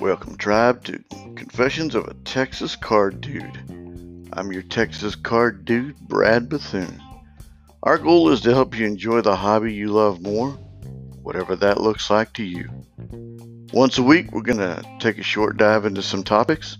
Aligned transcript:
Welcome, 0.00 0.36
tribe, 0.38 0.84
to 0.84 1.02
Confessions 1.34 1.96
of 1.96 2.06
a 2.06 2.14
Texas 2.24 2.76
Card 2.76 3.20
Dude. 3.20 4.28
I'm 4.32 4.52
your 4.52 4.62
Texas 4.62 5.16
Card 5.16 5.64
Dude, 5.64 5.98
Brad 6.02 6.48
Bethune. 6.48 7.02
Our 7.82 7.98
goal 7.98 8.30
is 8.30 8.42
to 8.42 8.54
help 8.54 8.78
you 8.78 8.86
enjoy 8.86 9.22
the 9.22 9.34
hobby 9.34 9.74
you 9.74 9.88
love 9.88 10.22
more, 10.22 10.50
whatever 11.20 11.56
that 11.56 11.80
looks 11.80 12.08
like 12.08 12.32
to 12.34 12.44
you. 12.44 12.70
Once 13.72 13.98
a 13.98 14.04
week, 14.04 14.30
we're 14.30 14.42
going 14.42 14.58
to 14.58 14.84
take 15.00 15.18
a 15.18 15.24
short 15.24 15.56
dive 15.56 15.84
into 15.84 16.00
some 16.00 16.22
topics. 16.22 16.78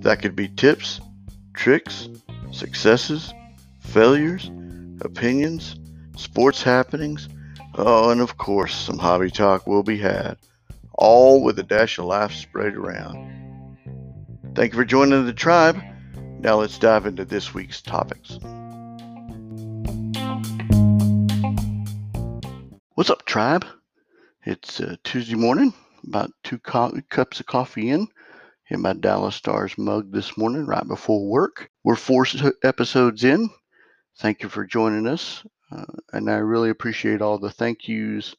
That 0.00 0.20
could 0.20 0.36
be 0.36 0.48
tips, 0.48 1.00
tricks, 1.54 2.10
successes, 2.52 3.32
failures, 3.80 4.50
opinions, 5.00 5.76
sports 6.16 6.62
happenings, 6.62 7.28
oh, 7.76 8.10
and 8.10 8.20
of 8.20 8.36
course, 8.36 8.74
some 8.74 8.98
hobby 8.98 9.30
talk 9.30 9.66
will 9.66 9.82
be 9.82 9.98
had 9.98 10.36
all 10.96 11.42
with 11.42 11.58
a 11.58 11.62
dash 11.62 11.98
of 11.98 12.06
life 12.06 12.32
sprayed 12.32 12.74
around. 12.74 13.34
Thank 14.54 14.72
you 14.72 14.78
for 14.78 14.84
joining 14.84 15.26
the 15.26 15.32
tribe. 15.32 15.80
Now 16.40 16.56
let's 16.56 16.78
dive 16.78 17.06
into 17.06 17.24
this 17.24 17.52
week's 17.54 17.82
topics. 17.82 18.38
What's 22.94 23.10
up, 23.10 23.26
tribe? 23.26 23.66
It's 24.44 24.80
uh, 24.80 24.96
Tuesday 25.04 25.34
morning, 25.34 25.74
about 26.06 26.30
two 26.42 26.58
co- 26.58 26.98
cups 27.10 27.40
of 27.40 27.46
coffee 27.46 27.90
in. 27.90 28.08
In 28.68 28.80
my 28.80 28.94
Dallas 28.94 29.36
Stars 29.36 29.76
mug 29.78 30.10
this 30.10 30.36
morning, 30.36 30.66
right 30.66 30.86
before 30.86 31.28
work. 31.28 31.70
We're 31.84 31.94
four 31.94 32.26
episodes 32.64 33.22
in. 33.22 33.50
Thank 34.18 34.42
you 34.42 34.48
for 34.48 34.64
joining 34.64 35.06
us. 35.06 35.44
Uh, 35.70 35.84
and 36.12 36.30
I 36.30 36.36
really 36.36 36.70
appreciate 36.70 37.22
all 37.22 37.38
the 37.38 37.50
thank 37.50 37.88
yous 37.88 38.34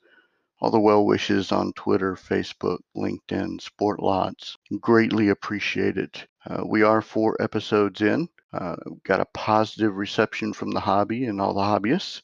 all 0.59 0.71
the 0.71 0.79
well 0.79 1.05
wishes 1.05 1.51
on 1.51 1.71
Twitter, 1.73 2.15
Facebook, 2.15 2.79
LinkedIn, 2.95 3.61
Sport 3.61 4.01
Lots. 4.01 4.57
Greatly 4.79 5.29
appreciated. 5.29 6.27
Uh, 6.49 6.63
we 6.65 6.81
are 6.81 7.01
four 7.01 7.37
episodes 7.39 8.01
in. 8.01 8.27
Uh, 8.53 8.75
got 9.03 9.19
a 9.19 9.27
positive 9.33 9.95
reception 9.95 10.53
from 10.53 10.71
the 10.71 10.79
hobby 10.79 11.25
and 11.25 11.39
all 11.39 11.53
the 11.53 11.61
hobbyists. 11.61 12.21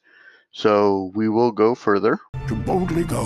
So 0.51 1.11
we 1.13 1.29
will 1.29 1.51
go 1.51 1.75
further. 1.75 2.19
To 2.47 2.55
boldly 2.55 3.03
go 3.03 3.25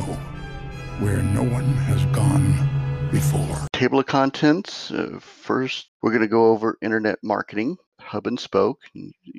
where 0.99 1.21
no 1.21 1.43
one 1.43 1.73
has 1.73 2.03
gone 2.07 3.09
before. 3.11 3.67
Table 3.71 3.99
of 3.99 4.07
contents. 4.07 4.91
Uh, 4.91 5.19
first, 5.21 5.89
we're 6.01 6.11
going 6.11 6.21
to 6.21 6.27
go 6.27 6.47
over 6.47 6.77
internet 6.81 7.19
marketing 7.23 7.77
hub 8.07 8.27
and 8.27 8.39
spoke. 8.39 8.81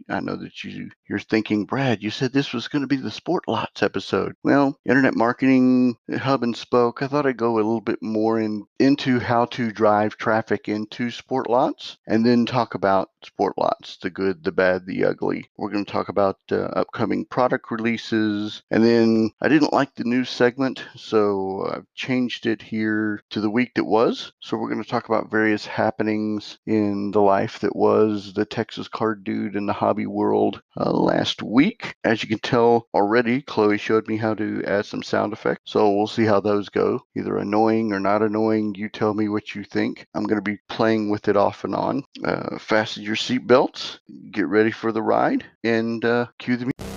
I 0.09 0.21
know 0.21 0.37
that 0.37 0.63
you 0.65 0.91
you're 1.09 1.19
thinking, 1.19 1.65
Brad, 1.65 2.03
you 2.03 2.11
said 2.11 2.33
this 2.33 2.53
was 2.53 2.69
going 2.69 2.83
to 2.83 2.89
be 2.89 2.97
the 2.97 3.11
Sport 3.11 3.45
Lots 3.49 3.83
episode. 3.83 4.35
Well, 4.45 4.79
internet 4.85 5.15
marketing 5.15 5.97
hub 6.19 6.43
and 6.43 6.57
spoke. 6.57 7.03
I 7.03 7.07
thought 7.07 7.27
I'd 7.27 7.37
go 7.37 7.55
a 7.55 7.57
little 7.57 7.81
bit 7.81 8.03
more 8.03 8.39
in 8.41 8.67
into 8.79 9.19
how 9.19 9.47
to 9.47 9.73
drive 9.73 10.17
traffic 10.17 10.69
into 10.69 11.11
Sport 11.11 11.49
Lots, 11.51 11.97
and 12.07 12.25
then 12.25 12.47
talk 12.47 12.75
about 12.75 13.11
Sport 13.25 13.55
Lots, 13.59 13.97
the 13.99 14.11
good, 14.11 14.45
the 14.45 14.53
bad, 14.53 14.87
the 14.87 15.05
ugly. 15.05 15.51
We're 15.57 15.71
going 15.71 15.85
to 15.85 15.93
talk 15.93 16.09
about 16.09 16.39
uh, 16.53 16.57
upcoming 16.77 17.25
product 17.25 17.71
releases, 17.71 18.63
and 18.71 18.85
then 18.85 19.31
I 19.41 19.49
didn't 19.49 19.73
like 19.73 19.95
the 19.95 20.05
news 20.05 20.31
segment, 20.31 20.85
so 20.95 21.69
I've 21.73 21.87
changed 21.95 22.47
it 22.47 22.63
here 22.63 23.23
to 23.31 23.41
the 23.41 23.51
week 23.51 23.73
that 23.75 23.85
was. 23.85 24.33
So 24.41 24.57
we're 24.57 24.71
going 24.71 24.83
to 24.83 24.89
talk 24.89 25.09
about 25.09 25.31
various 25.31 25.67
happenings 25.67 26.59
in 26.67 27.11
the 27.11 27.21
life 27.21 27.61
that 27.61 27.75
was 27.75 28.33
the 28.35 28.45
Texas 28.59 28.89
card 28.89 29.23
dude 29.23 29.55
in 29.55 29.67
the 29.67 29.73
hobby 29.73 30.07
world 30.07 30.61
uh, 30.77 30.91
last 30.91 31.45
week. 31.45 31.95
As 32.03 32.25
you 32.25 32.29
can 32.29 32.41
tell 32.41 32.89
already, 32.93 33.41
Chloe 33.41 33.79
showed 33.79 34.09
me 34.09 34.17
how 34.17 34.35
to 34.35 34.65
add 34.67 34.85
some 34.85 35.01
sound 35.01 35.33
effects. 35.33 35.63
So 35.67 35.93
we'll 35.93 36.09
see 36.09 36.25
how 36.25 36.41
those 36.41 36.69
go. 36.69 36.99
Either 37.17 37.39
annoying 37.39 37.93
or 37.93 38.01
not 38.01 38.21
annoying. 38.21 38.75
You 38.75 38.89
tell 38.89 39.15
me 39.15 39.29
what 39.29 39.55
you 39.55 39.63
think. 39.63 40.09
I'm 40.13 40.25
going 40.25 40.43
to 40.43 40.51
be 40.51 40.59
playing 40.69 41.09
with 41.09 41.29
it 41.29 41.37
off 41.37 41.63
and 41.63 41.73
on. 41.73 42.03
Uh, 42.25 42.59
fasten 42.59 43.05
your 43.05 43.15
seatbelts, 43.15 44.01
get 44.33 44.49
ready 44.49 44.73
for 44.73 44.91
the 44.91 45.03
ride, 45.03 45.45
and 45.63 46.05
uh, 46.05 46.27
cue 46.41 46.57
the 46.57 46.65
music. 46.65 46.88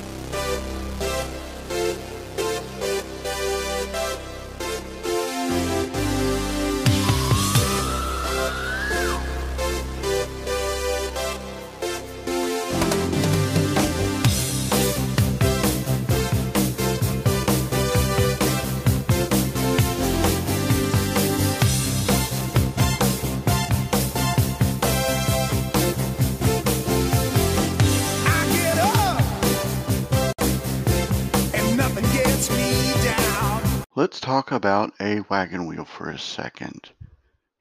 Let's 33.93 34.21
talk 34.21 34.53
about 34.53 34.93
a 35.01 35.19
wagon 35.19 35.65
wheel 35.65 35.83
for 35.83 36.09
a 36.09 36.17
second. 36.17 36.91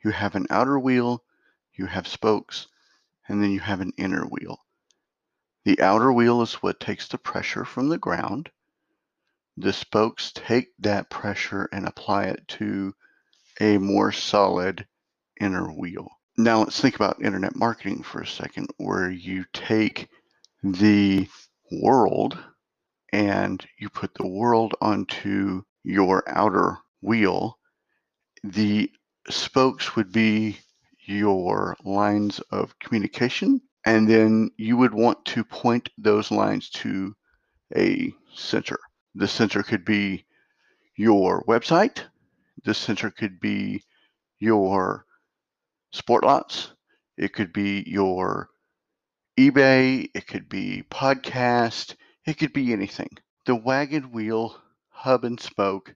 You 0.05 0.13
have 0.13 0.37
an 0.37 0.47
outer 0.49 0.79
wheel, 0.79 1.25
you 1.75 1.87
have 1.87 2.07
spokes, 2.07 2.69
and 3.27 3.43
then 3.43 3.51
you 3.51 3.59
have 3.59 3.81
an 3.81 3.93
inner 3.97 4.23
wheel. 4.23 4.65
The 5.65 5.81
outer 5.81 6.13
wheel 6.13 6.41
is 6.41 6.55
what 6.55 6.79
takes 6.79 7.09
the 7.09 7.19
pressure 7.19 7.65
from 7.65 7.89
the 7.89 7.99
ground. 7.99 8.49
The 9.57 9.73
spokes 9.73 10.31
take 10.33 10.69
that 10.79 11.11
pressure 11.11 11.69
and 11.73 11.85
apply 11.85 12.27
it 12.27 12.47
to 12.61 12.95
a 13.61 13.79
more 13.79 14.13
solid 14.13 14.87
inner 15.41 15.67
wheel. 15.73 16.09
Now 16.39 16.61
let's 16.61 16.81
think 16.81 16.95
about 16.95 17.25
internet 17.25 17.57
marketing 17.57 18.05
for 18.05 18.21
a 18.21 18.27
second, 18.27 18.69
where 18.77 19.11
you 19.11 19.47
take 19.53 20.09
the 20.63 21.29
world 21.73 22.39
and 23.13 23.67
you 23.81 23.89
put 23.89 24.15
the 24.15 24.29
world 24.29 24.77
onto 24.81 25.65
your 25.85 26.23
outer 26.29 26.79
wheel, 27.01 27.59
the 28.45 28.91
spokes 29.29 29.97
would 29.97 30.13
be 30.13 30.59
your 31.07 31.77
lines 31.85 32.41
of 32.51 32.79
communication, 32.79 33.61
and 33.85 34.09
then 34.09 34.51
you 34.57 34.77
would 34.77 34.95
want 34.95 35.25
to 35.25 35.45
point 35.45 35.89
those 35.99 36.31
lines 36.31 36.71
to 36.71 37.15
a 37.77 38.13
center. 38.35 38.79
The 39.15 39.29
center 39.29 39.63
could 39.63 39.85
be 39.85 40.25
your 40.97 41.45
website, 41.45 42.03
the 42.65 42.75
center 42.75 43.11
could 43.11 43.41
be 43.41 43.83
your 44.39 45.07
sport 45.93 46.25
lots, 46.25 46.73
it 47.17 47.33
could 47.33 47.53
be 47.53 47.83
your 47.87 48.49
eBay, 49.39 50.11
it 50.15 50.27
could 50.27 50.49
be 50.49 50.85
podcast, 50.91 51.97
it 52.27 52.39
could 52.39 52.53
be 52.53 52.73
anything. 52.73 53.11
The 53.47 53.55
wagon 53.55 54.13
wheel 54.13 54.57
hub 55.01 55.25
and 55.25 55.41
spoke 55.41 55.95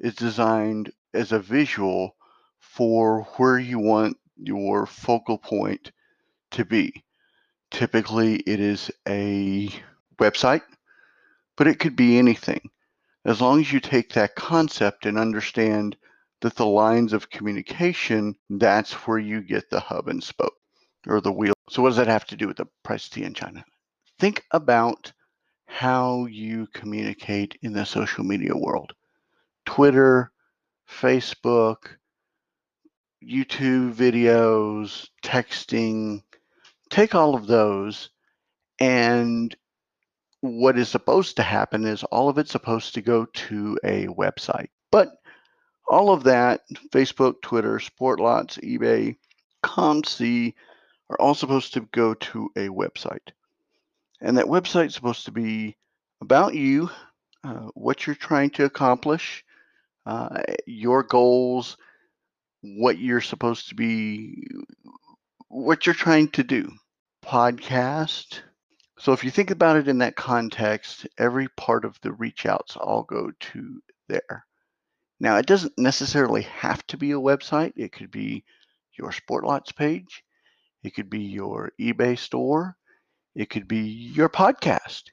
is 0.00 0.14
designed 0.16 0.92
as 1.14 1.30
a 1.30 1.38
visual 1.38 2.16
for 2.58 3.22
where 3.36 3.58
you 3.58 3.78
want 3.78 4.16
your 4.36 4.86
focal 4.86 5.38
point 5.38 5.92
to 6.50 6.64
be. 6.64 7.04
Typically, 7.70 8.36
it 8.36 8.58
is 8.58 8.90
a 9.08 9.68
website, 10.18 10.62
but 11.56 11.68
it 11.68 11.78
could 11.78 11.94
be 11.94 12.18
anything. 12.18 12.70
As 13.24 13.40
long 13.40 13.60
as 13.60 13.72
you 13.72 13.78
take 13.78 14.12
that 14.14 14.34
concept 14.34 15.06
and 15.06 15.16
understand 15.16 15.96
that 16.40 16.56
the 16.56 16.66
lines 16.66 17.12
of 17.12 17.30
communication, 17.30 18.34
that's 18.48 18.92
where 19.06 19.18
you 19.18 19.42
get 19.42 19.70
the 19.70 19.78
hub 19.78 20.08
and 20.08 20.24
spoke 20.24 20.56
or 21.06 21.20
the 21.20 21.32
wheel. 21.32 21.54
So, 21.68 21.82
what 21.82 21.90
does 21.90 21.98
that 21.98 22.08
have 22.08 22.26
to 22.26 22.36
do 22.36 22.48
with 22.48 22.56
the 22.56 22.66
price 22.82 23.06
of 23.06 23.12
tea 23.12 23.22
in 23.22 23.34
China? 23.34 23.64
Think 24.18 24.44
about 24.50 25.12
how 25.70 26.26
you 26.26 26.66
communicate 26.74 27.56
in 27.62 27.72
the 27.72 27.86
social 27.86 28.24
media 28.24 28.54
world 28.54 28.92
Twitter, 29.64 30.32
Facebook, 30.88 31.76
YouTube 33.24 33.94
videos, 33.94 35.08
texting. 35.24 36.22
Take 36.90 37.14
all 37.14 37.36
of 37.36 37.46
those, 37.46 38.10
and 38.80 39.54
what 40.40 40.76
is 40.76 40.88
supposed 40.88 41.36
to 41.36 41.42
happen 41.44 41.86
is 41.86 42.02
all 42.04 42.28
of 42.28 42.38
it's 42.38 42.50
supposed 42.50 42.94
to 42.94 43.00
go 43.00 43.26
to 43.26 43.78
a 43.84 44.06
website. 44.08 44.70
But 44.90 45.12
all 45.88 46.10
of 46.10 46.24
that, 46.24 46.62
Facebook, 46.90 47.42
Twitter, 47.42 47.78
Sportlots, 47.78 48.58
eBay, 48.64 49.16
COMC, 49.62 50.52
are 51.10 51.20
all 51.20 51.34
supposed 51.34 51.74
to 51.74 51.88
go 51.92 52.14
to 52.14 52.50
a 52.56 52.68
website. 52.68 53.30
And 54.20 54.38
that 54.38 54.46
website's 54.46 54.94
supposed 54.94 55.26
to 55.26 55.32
be 55.32 55.76
about 56.20 56.54
you, 56.54 56.90
uh, 57.44 57.68
what 57.74 58.06
you're 58.06 58.16
trying 58.16 58.50
to 58.50 58.64
accomplish, 58.64 59.44
uh, 60.06 60.42
your 60.66 61.02
goals, 61.02 61.76
what 62.62 62.98
you're 62.98 63.20
supposed 63.20 63.68
to 63.70 63.74
be, 63.74 64.44
what 65.48 65.86
you're 65.86 65.94
trying 65.94 66.28
to 66.30 66.42
do. 66.44 66.72
Podcast, 67.24 68.40
So 68.98 69.12
if 69.12 69.24
you 69.24 69.30
think 69.30 69.50
about 69.50 69.76
it 69.76 69.88
in 69.88 69.98
that 69.98 70.16
context, 70.16 71.06
every 71.18 71.48
part 71.48 71.84
of 71.84 71.98
the 72.02 72.12
reach 72.12 72.46
outs 72.46 72.76
all 72.76 73.02
go 73.02 73.32
to 73.40 73.82
there. 74.08 74.46
Now, 75.20 75.36
it 75.38 75.46
doesn't 75.46 75.78
necessarily 75.78 76.42
have 76.42 76.86
to 76.88 76.96
be 76.98 77.12
a 77.12 77.20
website. 77.20 77.72
It 77.76 77.92
could 77.92 78.10
be 78.10 78.44
your 78.98 79.10
Sportlots 79.12 79.74
page. 79.74 80.24
It 80.82 80.94
could 80.94 81.10
be 81.10 81.20
your 81.22 81.72
eBay 81.80 82.18
store. 82.18 82.76
It 83.34 83.50
could 83.50 83.68
be 83.68 83.80
your 83.80 84.28
podcast. 84.28 85.04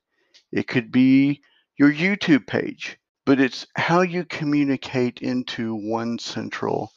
It 0.51 0.67
could 0.67 0.91
be 0.91 1.41
your 1.77 1.91
YouTube 1.91 2.47
page. 2.47 2.97
But 3.25 3.39
it's 3.39 3.67
how 3.75 4.01
you 4.01 4.23
communicate 4.23 5.19
into 5.19 5.75
one 5.75 6.17
central 6.17 6.93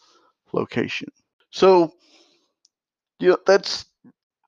location. 0.52 1.08
So, 1.50 1.92
you 3.18 3.30
know, 3.30 3.38
that's 3.46 3.86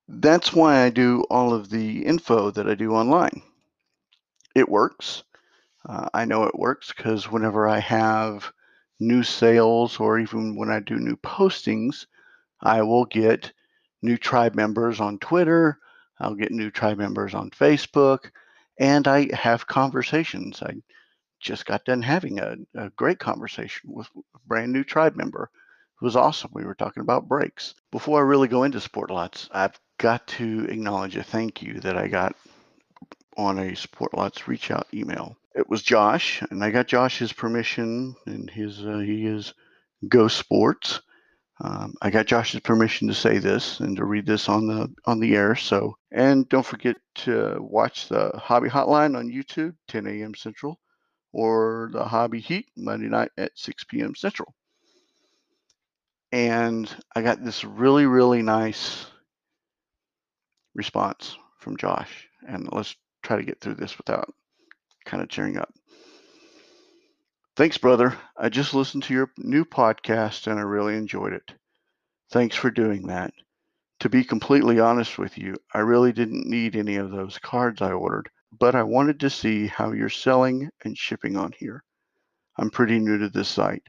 that's 0.08 0.52
why 0.52 0.82
I 0.82 0.90
do 0.90 1.24
all 1.30 1.52
of 1.52 1.70
the 1.70 2.04
info 2.04 2.50
that 2.52 2.68
I 2.68 2.74
do 2.74 2.92
online. 2.92 3.42
It 4.54 4.68
works. 4.68 5.24
Uh, 5.88 6.08
I 6.14 6.24
know 6.24 6.44
it 6.44 6.58
works 6.58 6.92
because 6.96 7.30
whenever 7.30 7.66
I 7.66 7.80
have 7.80 8.52
new 9.00 9.22
sales 9.22 9.98
or 9.98 10.18
even 10.18 10.56
when 10.56 10.70
I 10.70 10.80
do 10.80 10.96
new 10.96 11.16
postings, 11.16 12.06
I 12.60 12.82
will 12.82 13.06
get 13.06 13.52
new 14.02 14.16
tribe 14.16 14.54
members 14.54 15.00
on 15.00 15.18
Twitter. 15.18 15.78
I'll 16.20 16.34
get 16.34 16.52
new 16.52 16.70
tribe 16.70 16.98
members 16.98 17.34
on 17.34 17.50
Facebook, 17.50 18.30
and 18.78 19.06
I 19.08 19.34
have 19.34 19.66
conversations. 19.66 20.62
I 20.62 20.74
just 21.40 21.66
got 21.66 21.84
done 21.84 22.02
having 22.02 22.38
a, 22.38 22.56
a 22.74 22.90
great 22.90 23.18
conversation 23.18 23.90
with 23.92 24.08
a 24.16 24.38
brand 24.46 24.72
new 24.72 24.84
tribe 24.84 25.16
member. 25.16 25.50
It 26.00 26.04
was 26.04 26.16
awesome. 26.16 26.50
We 26.54 26.64
were 26.64 26.74
talking 26.74 27.02
about 27.02 27.28
breaks. 27.28 27.74
Before 27.90 28.18
I 28.18 28.22
really 28.22 28.48
go 28.48 28.64
into 28.64 28.78
Sportlots, 28.78 29.48
I've 29.50 29.78
got 29.98 30.26
to 30.28 30.66
acknowledge 30.68 31.16
a 31.16 31.22
thank 31.22 31.62
you 31.62 31.80
that 31.80 31.96
I 31.96 32.08
got 32.08 32.34
on 33.36 33.58
a 33.58 33.72
Sportlots 33.72 34.46
reach 34.46 34.70
out 34.70 34.86
email. 34.92 35.36
It 35.54 35.68
was 35.68 35.82
Josh, 35.82 36.42
and 36.50 36.64
I 36.64 36.70
got 36.70 36.86
Josh's 36.86 37.32
permission, 37.32 38.16
and 38.26 38.48
his 38.48 38.84
uh, 38.84 38.98
he 38.98 39.26
is 39.26 39.54
Go 40.08 40.28
Sports. 40.28 41.00
Um, 41.64 41.94
I 42.02 42.10
got 42.10 42.26
Josh's 42.26 42.58
permission 42.58 43.06
to 43.06 43.14
say 43.14 43.38
this 43.38 43.78
and 43.78 43.96
to 43.96 44.04
read 44.04 44.26
this 44.26 44.48
on 44.48 44.66
the 44.66 44.92
on 45.04 45.20
the 45.20 45.36
air. 45.36 45.54
So, 45.54 45.96
and 46.10 46.48
don't 46.48 46.66
forget 46.66 46.96
to 47.16 47.56
watch 47.60 48.08
the 48.08 48.32
Hobby 48.34 48.68
Hotline 48.68 49.16
on 49.16 49.30
YouTube, 49.30 49.76
10 49.86 50.08
a.m. 50.08 50.34
Central, 50.34 50.80
or 51.32 51.90
the 51.92 52.04
Hobby 52.04 52.40
Heat 52.40 52.66
Monday 52.76 53.08
night 53.08 53.30
at 53.38 53.52
6 53.54 53.84
p.m. 53.84 54.16
Central. 54.16 54.52
And 56.32 56.90
I 57.14 57.22
got 57.22 57.44
this 57.44 57.62
really 57.64 58.06
really 58.06 58.42
nice 58.42 59.06
response 60.74 61.36
from 61.60 61.76
Josh, 61.76 62.28
and 62.48 62.68
let's 62.72 62.96
try 63.22 63.36
to 63.36 63.44
get 63.44 63.60
through 63.60 63.74
this 63.74 63.96
without 63.98 64.34
kind 65.04 65.22
of 65.22 65.28
cheering 65.28 65.58
up. 65.58 65.72
Thanks, 67.54 67.76
brother. 67.76 68.16
I 68.36 68.48
just 68.48 68.72
listened 68.72 69.02
to 69.04 69.14
your 69.14 69.30
new 69.36 69.64
podcast 69.64 70.46
and 70.46 70.58
I 70.58 70.62
really 70.62 70.96
enjoyed 70.96 71.34
it. 71.34 71.52
Thanks 72.30 72.56
for 72.56 72.70
doing 72.70 73.06
that. 73.08 73.34
To 74.00 74.08
be 74.08 74.24
completely 74.24 74.80
honest 74.80 75.18
with 75.18 75.36
you, 75.36 75.56
I 75.74 75.80
really 75.80 76.12
didn't 76.12 76.48
need 76.48 76.76
any 76.76 76.96
of 76.96 77.10
those 77.10 77.38
cards 77.38 77.82
I 77.82 77.92
ordered, 77.92 78.30
but 78.58 78.74
I 78.74 78.82
wanted 78.82 79.20
to 79.20 79.30
see 79.30 79.66
how 79.66 79.92
you're 79.92 80.08
selling 80.08 80.70
and 80.82 80.96
shipping 80.96 81.36
on 81.36 81.52
here. 81.58 81.84
I'm 82.56 82.70
pretty 82.70 82.98
new 82.98 83.18
to 83.18 83.28
this 83.28 83.48
site. 83.48 83.84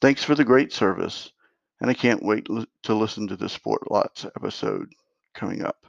Thanks 0.00 0.22
for 0.22 0.34
the 0.34 0.44
great 0.44 0.72
service, 0.72 1.32
and 1.80 1.90
I 1.90 1.94
can't 1.94 2.22
wait 2.22 2.46
to 2.82 2.94
listen 2.94 3.28
to 3.28 3.36
the 3.36 3.48
Sport 3.48 3.90
Lots 3.90 4.26
episode 4.36 4.88
coming 5.34 5.64
up. 5.64 5.84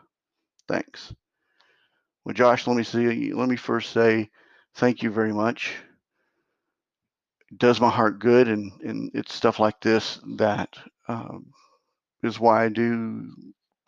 Thanks. 0.67 1.13
Well, 2.23 2.33
Josh, 2.33 2.67
let 2.67 2.77
me 2.77 2.83
see. 2.83 3.33
Let 3.33 3.49
me 3.49 3.57
first 3.57 3.91
say 3.91 4.29
thank 4.75 5.03
you 5.03 5.11
very 5.11 5.33
much. 5.33 5.75
Does 7.57 7.81
my 7.81 7.89
heart 7.89 8.19
good, 8.19 8.47
and 8.47 8.71
and 8.81 9.11
it's 9.13 9.33
stuff 9.33 9.59
like 9.59 9.81
this 9.81 10.19
that 10.37 10.75
um, 11.07 11.51
is 12.23 12.39
why 12.39 12.65
I 12.65 12.69
do 12.69 13.31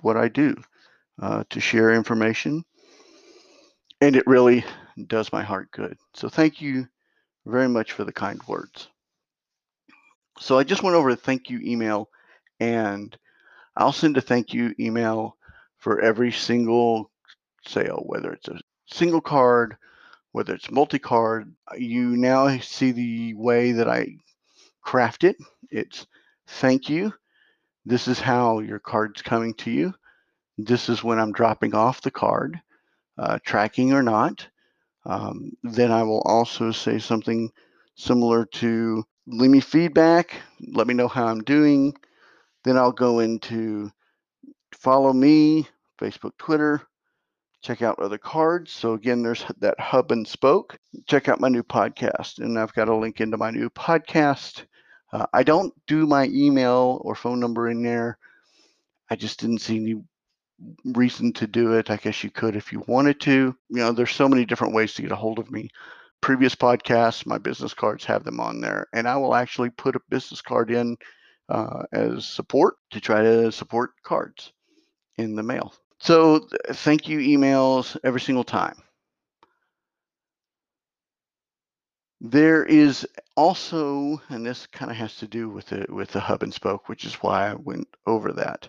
what 0.01 0.17
I 0.17 0.27
do 0.27 0.55
uh, 1.21 1.43
to 1.49 1.59
share 1.59 1.93
information, 1.93 2.63
and 4.01 4.15
it 4.15 4.25
really 4.25 4.65
does 5.07 5.31
my 5.31 5.43
heart 5.43 5.69
good. 5.71 5.97
So 6.15 6.27
thank 6.27 6.59
you 6.59 6.87
very 7.45 7.69
much 7.69 7.91
for 7.91 8.03
the 8.03 8.11
kind 8.11 8.41
words. 8.47 8.89
So 10.39 10.57
I 10.57 10.63
just 10.63 10.81
went 10.81 10.95
over 10.95 11.09
a 11.09 11.15
thank 11.15 11.49
you 11.49 11.59
email, 11.59 12.09
and 12.59 13.15
I'll 13.75 13.91
send 13.91 14.17
a 14.17 14.21
thank 14.21 14.53
you 14.53 14.73
email 14.79 15.37
for 15.77 16.01
every 16.01 16.31
single 16.31 17.11
sale, 17.67 18.03
whether 18.05 18.33
it's 18.33 18.47
a 18.47 18.59
single 18.87 19.21
card, 19.21 19.77
whether 20.31 20.53
it's 20.53 20.71
multi-card. 20.71 21.53
You 21.77 22.17
now 22.17 22.57
see 22.59 22.91
the 22.91 23.33
way 23.35 23.73
that 23.73 23.89
I 23.89 24.15
craft 24.81 25.23
it. 25.23 25.37
It's 25.69 26.07
thank 26.47 26.89
you. 26.89 27.13
This 27.85 28.07
is 28.07 28.19
how 28.19 28.59
your 28.59 28.79
card's 28.79 29.21
coming 29.21 29.53
to 29.55 29.71
you. 29.71 29.93
This 30.57 30.89
is 30.89 31.03
when 31.03 31.19
I'm 31.19 31.31
dropping 31.31 31.73
off 31.73 32.01
the 32.01 32.11
card, 32.11 32.59
uh, 33.17 33.39
tracking 33.45 33.93
or 33.93 34.03
not. 34.03 34.47
Um, 35.05 35.53
then 35.63 35.91
I 35.91 36.03
will 36.03 36.21
also 36.21 36.71
say 36.71 36.99
something 36.99 37.51
similar 37.95 38.45
to 38.45 39.03
leave 39.27 39.49
me 39.49 39.59
feedback, 39.59 40.35
let 40.73 40.87
me 40.87 40.93
know 40.93 41.07
how 41.07 41.25
I'm 41.25 41.41
doing. 41.41 41.93
Then 42.63 42.77
I'll 42.77 42.91
go 42.91 43.19
into 43.19 43.91
follow 44.73 45.13
me, 45.13 45.67
Facebook, 45.99 46.37
Twitter, 46.37 46.81
check 47.61 47.81
out 47.81 47.99
other 47.99 48.17
cards. 48.17 48.71
So 48.71 48.93
again, 48.93 49.21
there's 49.21 49.45
that 49.59 49.79
hub 49.79 50.11
and 50.11 50.27
spoke. 50.27 50.77
Check 51.07 51.29
out 51.29 51.39
my 51.39 51.49
new 51.49 51.63
podcast, 51.63 52.39
and 52.39 52.57
I've 52.57 52.73
got 52.73 52.89
a 52.89 52.95
link 52.95 53.21
into 53.21 53.37
my 53.37 53.51
new 53.51 53.69
podcast. 53.69 54.65
Uh, 55.13 55.25
I 55.33 55.43
don't 55.43 55.73
do 55.87 56.05
my 56.05 56.25
email 56.25 57.01
or 57.03 57.15
phone 57.15 57.39
number 57.39 57.69
in 57.69 57.83
there. 57.83 58.17
I 59.09 59.15
just 59.15 59.39
didn't 59.39 59.59
see 59.59 59.77
any 59.77 59.95
reason 60.85 61.33
to 61.33 61.47
do 61.47 61.73
it. 61.73 61.89
I 61.89 61.97
guess 61.97 62.23
you 62.23 62.29
could 62.29 62.55
if 62.55 62.71
you 62.71 62.83
wanted 62.87 63.19
to. 63.21 63.55
You 63.69 63.77
know, 63.77 63.91
there's 63.91 64.11
so 64.11 64.29
many 64.29 64.45
different 64.45 64.73
ways 64.73 64.93
to 64.93 65.01
get 65.01 65.11
a 65.11 65.15
hold 65.15 65.39
of 65.39 65.51
me. 65.51 65.69
Previous 66.21 66.55
podcasts, 66.55 67.25
my 67.25 67.37
business 67.37 67.73
cards 67.73 68.05
have 68.05 68.23
them 68.23 68.39
on 68.39 68.61
there, 68.61 68.87
and 68.93 69.07
I 69.07 69.17
will 69.17 69.35
actually 69.35 69.71
put 69.71 69.95
a 69.95 70.01
business 70.09 70.41
card 70.41 70.71
in 70.71 70.95
uh, 71.49 71.83
as 71.91 72.25
support 72.25 72.75
to 72.91 73.01
try 73.01 73.21
to 73.21 73.51
support 73.51 73.91
cards 74.03 74.53
in 75.17 75.35
the 75.35 75.43
mail. 75.43 75.73
So 76.01 76.47
thank 76.71 77.07
you 77.07 77.19
emails 77.19 77.95
every 78.03 78.21
single 78.21 78.43
time. 78.43 78.75
There 82.19 82.65
is 82.65 83.07
also, 83.37 84.19
and 84.29 84.43
this 84.43 84.65
kind 84.65 84.89
of 84.89 84.97
has 84.97 85.15
to 85.17 85.27
do 85.27 85.47
with 85.47 85.67
the 85.67 85.85
with 85.89 86.09
the 86.09 86.19
hub 86.19 86.41
and 86.41 86.51
spoke, 86.51 86.89
which 86.89 87.05
is 87.05 87.13
why 87.15 87.51
I 87.51 87.53
went 87.53 87.87
over 88.07 88.33
that. 88.33 88.67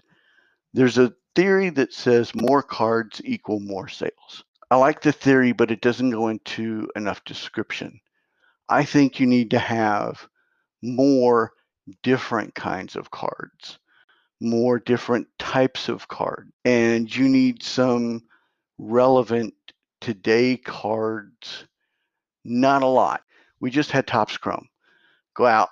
There's 0.75 0.99
a 0.99 1.15
theory 1.35 1.71
that 1.71 1.95
says 1.95 2.35
more 2.35 2.63
cards 2.63 3.23
equal 3.25 3.61
more 3.61 3.89
sales. 3.89 4.45
I 4.71 4.77
like 4.77 5.01
the 5.01 5.13
theory, 5.13 5.53
but 5.53 5.71
it 5.71 5.81
doesn't 5.81 6.11
go 6.11 6.29
into 6.29 6.89
enough 6.97 7.25
description. 7.25 7.99
I 8.69 8.85
think 8.85 9.19
you 9.19 9.27
need 9.27 9.51
to 9.53 9.59
have 9.59 10.29
more 10.83 11.53
different 12.03 12.55
kinds 12.55 12.95
of 12.95 13.11
cards 13.11 13.79
more 14.43 14.79
different 14.79 15.27
types 15.39 15.89
of 15.89 16.09
card 16.09 16.51
and 16.65 17.15
you 17.15 17.29
need 17.29 17.63
some 17.63 18.23
relevant 18.79 19.55
today 20.01 20.57
cards 20.57 21.65
not 22.45 22.83
a 22.83 22.87
lot. 22.87 23.23
We 23.61 23.71
just 23.71 23.93
had 23.93 24.07
Topps 24.07 24.37
Chrome. 24.37 24.69
Go 25.35 25.47
out 25.47 25.69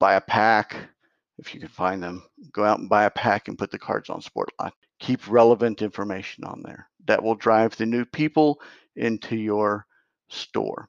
buy 0.00 0.14
a 0.14 0.20
pack 0.20 0.76
if 1.38 1.54
you 1.54 1.60
can 1.60 1.68
find 1.68 2.02
them 2.02 2.24
go 2.52 2.64
out 2.64 2.80
and 2.80 2.88
buy 2.88 3.04
a 3.04 3.10
pack 3.10 3.46
and 3.46 3.58
put 3.58 3.70
the 3.70 3.78
cards 3.78 4.10
on 4.10 4.20
sport 4.20 4.48
sportlots 4.58 4.72
keep 4.98 5.30
relevant 5.30 5.82
information 5.82 6.42
on 6.44 6.62
there 6.64 6.88
that 7.06 7.22
will 7.22 7.34
drive 7.34 7.76
the 7.76 7.86
new 7.86 8.04
people 8.04 8.60
into 8.96 9.36
your 9.36 9.86
store. 10.28 10.88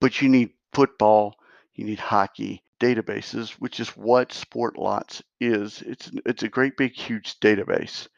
But 0.00 0.20
you 0.20 0.28
need 0.28 0.50
football 0.72 1.34
you 1.74 1.84
need 1.84 1.98
hockey 1.98 2.62
databases, 2.80 3.50
which 3.52 3.78
is 3.78 3.90
what 3.90 4.30
Sportlots 4.30 5.22
is. 5.40 5.82
It's 5.82 6.10
it's 6.26 6.42
a 6.42 6.48
great 6.48 6.76
big 6.76 6.92
huge 6.94 7.38
database. 7.40 8.08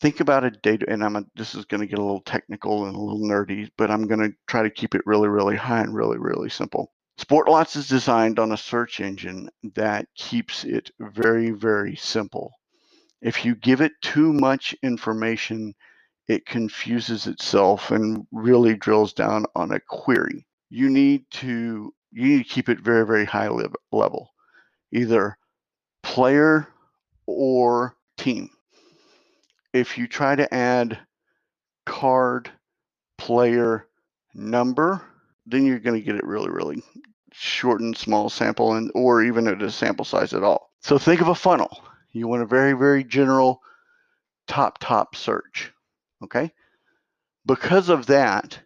Think 0.00 0.20
about 0.20 0.44
a 0.44 0.50
data, 0.50 0.86
and 0.88 1.02
I'm 1.02 1.16
a, 1.16 1.24
this 1.36 1.54
is 1.54 1.64
going 1.64 1.80
to 1.80 1.86
get 1.86 1.98
a 1.98 2.02
little 2.02 2.22
technical 2.22 2.86
and 2.86 2.94
a 2.94 2.98
little 2.98 3.20
nerdy, 3.20 3.70
but 3.78 3.90
I'm 3.90 4.06
going 4.06 4.20
to 4.20 4.36
try 4.46 4.62
to 4.62 4.70
keep 4.70 4.94
it 4.94 5.06
really, 5.06 5.28
really 5.28 5.56
high 5.56 5.80
and 5.80 5.94
really, 5.94 6.18
really 6.18 6.50
simple. 6.50 6.92
Sportlots 7.18 7.76
is 7.76 7.88
designed 7.88 8.38
on 8.38 8.52
a 8.52 8.58
search 8.58 9.00
engine 9.00 9.48
that 9.74 10.06
keeps 10.14 10.64
it 10.64 10.90
very, 11.00 11.50
very 11.50 11.96
simple. 11.96 12.52
If 13.22 13.44
you 13.44 13.54
give 13.54 13.80
it 13.80 13.92
too 14.02 14.34
much 14.34 14.74
information, 14.82 15.74
it 16.28 16.44
confuses 16.44 17.26
itself 17.26 17.90
and 17.90 18.26
really 18.32 18.74
drills 18.74 19.14
down 19.14 19.46
on 19.54 19.72
a 19.72 19.80
query. 19.80 20.46
You 20.68 20.90
need 20.90 21.24
to 21.30 21.94
you 22.16 22.28
need 22.28 22.38
to 22.44 22.48
keep 22.48 22.70
it 22.70 22.80
very, 22.80 23.04
very 23.04 23.26
high 23.26 23.48
level, 23.92 24.32
either 24.90 25.36
player 26.02 26.66
or 27.26 27.94
team. 28.16 28.48
if 29.74 29.98
you 29.98 30.06
try 30.06 30.34
to 30.34 30.52
add 30.54 30.98
card, 31.84 32.50
player, 33.18 33.86
number, 34.34 35.02
then 35.44 35.66
you're 35.66 35.78
going 35.78 36.00
to 36.00 36.04
get 36.04 36.16
it 36.16 36.24
really, 36.24 36.50
really 36.50 36.82
short 37.32 37.82
and 37.82 37.94
small 37.94 38.30
sample 38.30 38.72
and 38.72 38.90
or 38.94 39.22
even 39.22 39.46
at 39.46 39.60
a 39.60 39.70
sample 39.70 40.04
size 40.06 40.32
at 40.32 40.42
all. 40.42 40.70
So 40.80 40.96
think 40.96 41.20
of 41.20 41.28
a 41.28 41.34
funnel. 41.34 41.82
You 42.12 42.28
want 42.28 42.42
a 42.42 42.46
very, 42.46 42.72
very 42.72 43.04
general 43.04 43.60
top, 44.48 44.78
top 44.78 45.14
search. 45.14 45.70
Okay. 46.24 46.50
Because 47.44 47.90
of 47.90 48.06
that, 48.06 48.58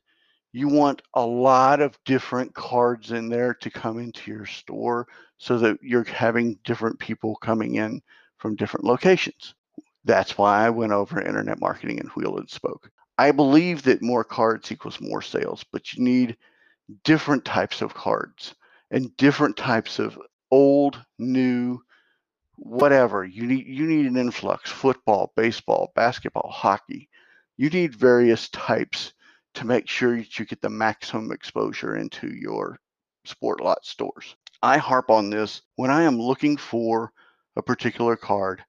you 0.52 0.68
want 0.68 1.02
a 1.14 1.24
lot 1.24 1.80
of 1.80 1.98
different 2.04 2.54
cards 2.54 3.12
in 3.12 3.28
there 3.28 3.54
to 3.54 3.70
come 3.70 3.98
into 3.98 4.30
your 4.30 4.46
store 4.46 5.06
so 5.38 5.58
that 5.58 5.78
you're 5.82 6.04
having 6.04 6.58
different 6.64 6.98
people 6.98 7.36
coming 7.36 7.76
in 7.76 8.02
from 8.38 8.56
different 8.56 8.84
locations. 8.84 9.54
That's 10.04 10.36
why 10.36 10.66
I 10.66 10.70
went 10.70 10.92
over 10.92 11.20
internet 11.20 11.60
marketing 11.60 12.00
and 12.00 12.08
wheel 12.10 12.38
and 12.38 12.50
spoke. 12.50 12.90
I 13.18 13.32
believe 13.32 13.82
that 13.82 14.02
more 14.02 14.24
cards 14.24 14.72
equals 14.72 15.00
more 15.00 15.22
sales, 15.22 15.64
but 15.70 15.92
you 15.92 16.02
need 16.02 16.36
different 17.04 17.44
types 17.44 17.82
of 17.82 17.94
cards 17.94 18.54
and 18.90 19.14
different 19.16 19.56
types 19.56 19.98
of 19.98 20.18
old, 20.50 21.04
new, 21.18 21.80
whatever. 22.56 23.24
You 23.24 23.46
need 23.46 23.66
you 23.66 23.86
need 23.86 24.06
an 24.06 24.16
influx, 24.16 24.70
football, 24.70 25.32
baseball, 25.36 25.92
basketball, 25.94 26.50
hockey. 26.50 27.08
You 27.56 27.68
need 27.70 27.94
various 27.94 28.48
types 28.48 29.12
to 29.54 29.66
make 29.66 29.88
sure 29.88 30.16
that 30.16 30.38
you 30.38 30.44
get 30.44 30.60
the 30.60 30.70
maximum 30.70 31.32
exposure 31.32 31.96
into 31.96 32.28
your 32.28 32.78
sport 33.24 33.60
lot 33.60 33.84
stores. 33.84 34.36
I 34.62 34.78
harp 34.78 35.10
on 35.10 35.30
this 35.30 35.62
when 35.76 35.90
I 35.90 36.02
am 36.02 36.20
looking 36.20 36.56
for 36.56 37.12
a 37.56 37.62
particular 37.62 38.16
card. 38.16 38.62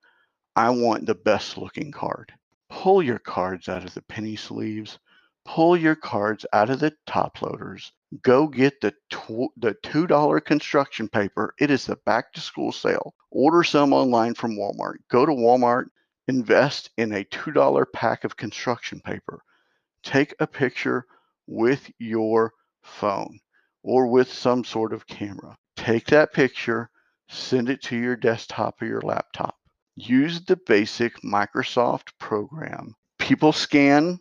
I 0.56 0.70
want 0.70 1.06
the 1.06 1.16
best 1.16 1.58
looking 1.58 1.92
card. 1.92 2.34
Pull 2.70 3.04
your 3.04 3.20
cards 3.20 3.70
out 3.70 3.84
of 3.84 3.94
the 3.94 4.02
penny 4.04 4.36
sleeves. 4.36 4.98
Pull 5.46 5.78
your 5.78 5.96
cards 5.96 6.46
out 6.54 6.70
of 6.70 6.80
the 6.80 6.94
top 7.06 7.42
loaders. 7.42 7.92
Go 8.22 8.48
get 8.48 8.82
the 8.82 8.94
tw- 9.10 9.54
the 9.58 9.76
two 9.84 10.08
dollar 10.08 10.40
construction 10.40 11.08
paper. 11.08 11.54
It 11.60 11.72
is 11.72 11.86
the 11.86 11.96
back 12.06 12.34
to 12.34 12.42
school 12.42 12.72
sale. 12.72 13.14
Order 13.30 13.64
some 13.64 13.94
online 13.94 14.34
from 14.34 14.58
Walmart. 14.58 14.98
Go 15.10 15.26
to 15.26 15.32
Walmart. 15.32 15.86
Invest 16.28 16.92
in 16.98 17.14
a 17.14 17.24
two 17.24 17.52
dollar 17.52 17.86
pack 17.86 18.24
of 18.24 18.38
construction 18.38 19.00
paper 19.02 19.44
take 20.04 20.34
a 20.40 20.48
picture 20.48 21.06
with 21.48 21.90
your 22.00 22.54
phone 22.84 23.40
or 23.84 24.08
with 24.08 24.32
some 24.32 24.64
sort 24.64 24.94
of 24.94 25.08
camera. 25.08 25.56
Take 25.76 26.08
that 26.08 26.34
picture, 26.34 26.90
send 27.30 27.70
it 27.70 27.82
to 27.84 27.98
your 27.98 28.16
desktop 28.16 28.82
or 28.82 28.86
your 28.86 29.02
laptop. 29.02 29.56
Use 29.96 30.44
the 30.46 30.58
basic 30.68 31.22
Microsoft 31.22 32.10
program. 32.20 32.96
People 33.20 33.52
scan. 33.52 34.20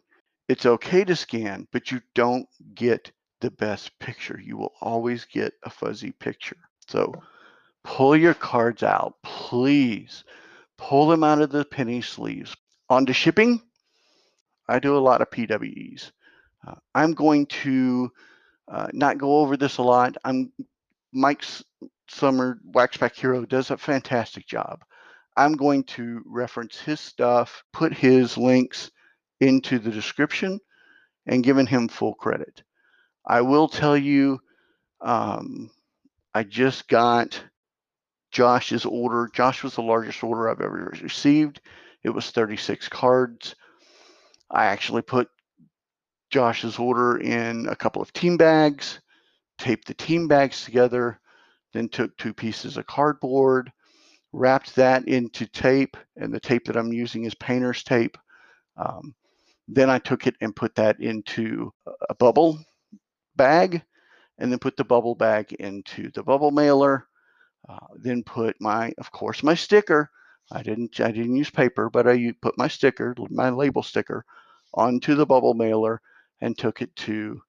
It's 0.49 0.67
okay 0.67 1.05
to 1.05 1.15
scan, 1.15 1.69
but 1.73 1.91
you 1.91 2.01
don't 2.15 2.47
get 2.75 3.13
the 3.41 3.51
best 3.53 3.99
picture. 3.99 4.41
You 4.43 4.57
will 4.57 4.73
always 4.81 5.25
get 5.25 5.53
a 5.63 5.71
fuzzy 5.71 6.13
picture. 6.13 6.57
So 6.89 7.15
pull 7.85 8.17
your 8.17 8.35
cards 8.35 8.83
out, 8.83 9.15
please. 9.23 10.25
Pull 10.77 11.09
them 11.09 11.23
out 11.23 11.41
of 11.41 11.51
the 11.51 11.65
penny 11.65 12.01
sleeves. 12.01 12.57
On 12.89 13.07
to 13.07 13.13
shipping. 13.13 13.63
I 14.71 14.79
do 14.79 14.97
a 14.97 14.99
lot 14.99 15.21
of 15.21 15.31
PWEs. 15.31 16.13
Uh, 16.67 16.77
I'm 16.95 17.13
going 17.13 17.47
to 17.47 18.11
uh, 18.71 18.87
not 18.93 19.19
go 19.19 19.39
over 19.39 19.57
this 19.57 19.79
a 19.79 19.83
lot. 19.83 20.17
I'm 20.25 20.53
Mike 21.13 21.43
Summer, 22.09 22.61
Waxpack 22.71 23.17
Hero, 23.17 23.45
does 23.45 23.73
a 23.73 23.77
fantastic 23.77 24.47
job. 24.47 24.85
I'm 25.37 25.55
going 25.55 25.85
to 25.85 26.23
reference 26.25 26.79
his 26.79 27.01
stuff, 27.01 27.65
put 27.73 27.93
his 27.93 28.39
links 28.39 28.93
into 29.41 29.81
the 29.81 29.91
description, 29.91 30.61
and 31.27 31.43
giving 31.43 31.67
him 31.67 31.89
full 31.89 32.15
credit. 32.15 32.63
I 33.27 33.41
will 33.41 33.69
tell 33.69 33.97
you, 33.97 34.39
um, 35.01 35.71
I 36.33 36.45
just 36.45 36.87
got 36.89 37.43
Josh's 38.31 38.85
order. 38.85 39.29
Josh 39.33 39.65
was 39.65 39.75
the 39.75 39.83
largest 39.83 40.23
order 40.23 40.49
I've 40.49 40.61
ever 40.61 40.93
received. 41.03 41.61
It 42.05 42.11
was 42.11 42.31
36 42.31 42.89
cards. 42.89 43.57
I 44.51 44.67
actually 44.67 45.03
put 45.03 45.29
Josh's 46.31 46.79
order 46.79 47.19
in 47.19 47.67
a 47.69 47.77
couple 47.77 48.03
of 48.03 48.13
team 48.13 48.37
bags, 48.37 49.01
taped 49.59 49.87
the 49.87 49.95
team 49.95 50.29
bags 50.29 50.65
together, 50.65 51.21
then 51.73 51.89
took 51.89 52.17
two 52.17 52.35
pieces 52.35 52.77
of 52.77 52.87
cardboard, 52.87 53.73
wrapped 54.33 54.75
that 54.77 55.07
into 55.09 55.47
tape, 55.47 55.97
and 56.17 56.33
the 56.33 56.41
tape 56.41 56.67
that 56.67 56.77
I'm 56.77 56.93
using 56.93 57.25
is 57.25 57.35
painter's 57.35 57.83
tape. 57.83 58.17
Um, 58.77 59.15
then 59.69 59.91
I 59.91 59.99
took 59.99 60.27
it 60.27 60.35
and 60.41 60.55
put 60.55 60.75
that 60.77 61.01
into 61.01 61.73
a 62.09 62.15
bubble 62.15 62.59
bag, 63.37 63.83
and 64.39 64.51
then 64.51 64.59
put 64.59 64.77
the 64.77 64.85
bubble 64.85 65.15
bag 65.15 65.53
into 65.55 66.11
the 66.11 66.23
bubble 66.23 66.51
mailer. 66.51 67.07
Uh, 67.69 67.87
then 67.97 68.23
put 68.25 68.57
my, 68.61 68.93
of 68.99 69.13
course, 69.13 69.43
my 69.43 69.55
sticker. 69.55 70.11
I 70.51 70.63
didn't, 70.63 70.99
I 70.99 71.13
didn't 71.13 71.37
use 71.37 71.51
paper, 71.51 71.91
but 71.91 72.09
I 72.09 72.33
put 72.41 72.59
my 72.59 72.67
sticker, 72.67 73.15
my 73.31 73.51
label 73.51 73.83
sticker, 73.83 74.25
onto 74.75 75.15
the 75.15 75.27
bubble 75.27 75.55
mailer 75.55 76.01
and 76.41 76.57
took 76.57 76.83
it 76.83 76.95
to 76.97 77.41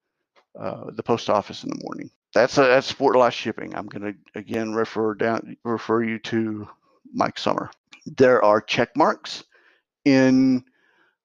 uh, 0.60 0.92
the 0.92 1.04
post 1.04 1.30
office 1.30 1.64
in 1.64 1.70
the 1.70 1.82
morning. 1.84 2.10
That's 2.34 2.58
a, 2.58 2.62
that's 2.62 2.88
sport 2.88 3.16
lot 3.16 3.34
shipping. 3.34 3.76
I'm 3.76 3.88
going 3.88 4.14
to 4.14 4.40
again 4.40 4.74
refer 4.74 5.14
down 5.14 5.58
refer 5.64 6.04
you 6.04 6.20
to 6.20 6.68
Mike 7.14 7.38
Summer. 7.38 7.70
There 8.06 8.44
are 8.44 8.62
check 8.62 8.96
marks 8.96 9.44
in. 10.06 10.64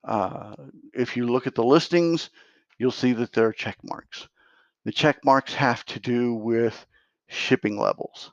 Uh, 0.04 0.54
if 0.94 1.16
you 1.16 1.26
look 1.26 1.48
at 1.48 1.56
the 1.56 1.64
listings, 1.64 2.30
you'll 2.78 2.92
see 2.92 3.12
that 3.12 3.32
there 3.32 3.46
are 3.46 3.52
check 3.52 3.76
marks. 3.82 4.28
The 4.84 4.92
check 4.92 5.24
marks 5.24 5.52
have 5.54 5.84
to 5.86 5.98
do 5.98 6.34
with 6.34 6.86
shipping 7.28 7.76
levels. 7.76 8.30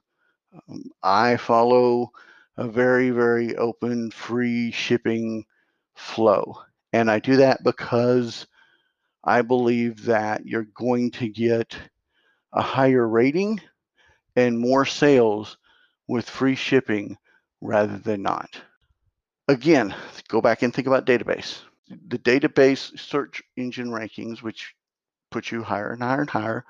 Um, 0.69 0.83
I 1.01 1.37
follow 1.37 2.11
a 2.57 2.67
very, 2.67 3.09
very 3.09 3.55
open, 3.55 4.11
free 4.11 4.69
shipping 4.71 5.45
flow. 5.95 6.57
And 6.93 7.09
I 7.09 7.19
do 7.19 7.37
that 7.37 7.63
because 7.63 8.45
I 9.23 9.41
believe 9.41 10.05
that 10.05 10.45
you're 10.45 10.67
going 10.75 11.11
to 11.11 11.27
get 11.27 11.75
a 12.53 12.61
higher 12.61 13.07
rating 13.07 13.59
and 14.35 14.59
more 14.59 14.85
sales 14.85 15.57
with 16.07 16.29
free 16.29 16.55
shipping 16.55 17.17
rather 17.61 17.97
than 17.97 18.21
not. 18.21 18.61
Again, 19.47 19.95
go 20.27 20.39
back 20.39 20.61
and 20.61 20.73
think 20.73 20.87
about 20.87 21.05
database. 21.05 21.59
The 22.07 22.19
database 22.19 22.97
search 22.99 23.41
engine 23.57 23.89
rankings, 23.89 24.41
which 24.41 24.73
puts 25.31 25.51
you 25.51 25.63
higher 25.63 25.91
and 25.91 26.03
higher 26.03 26.21
and 26.21 26.29
higher, 26.29 26.65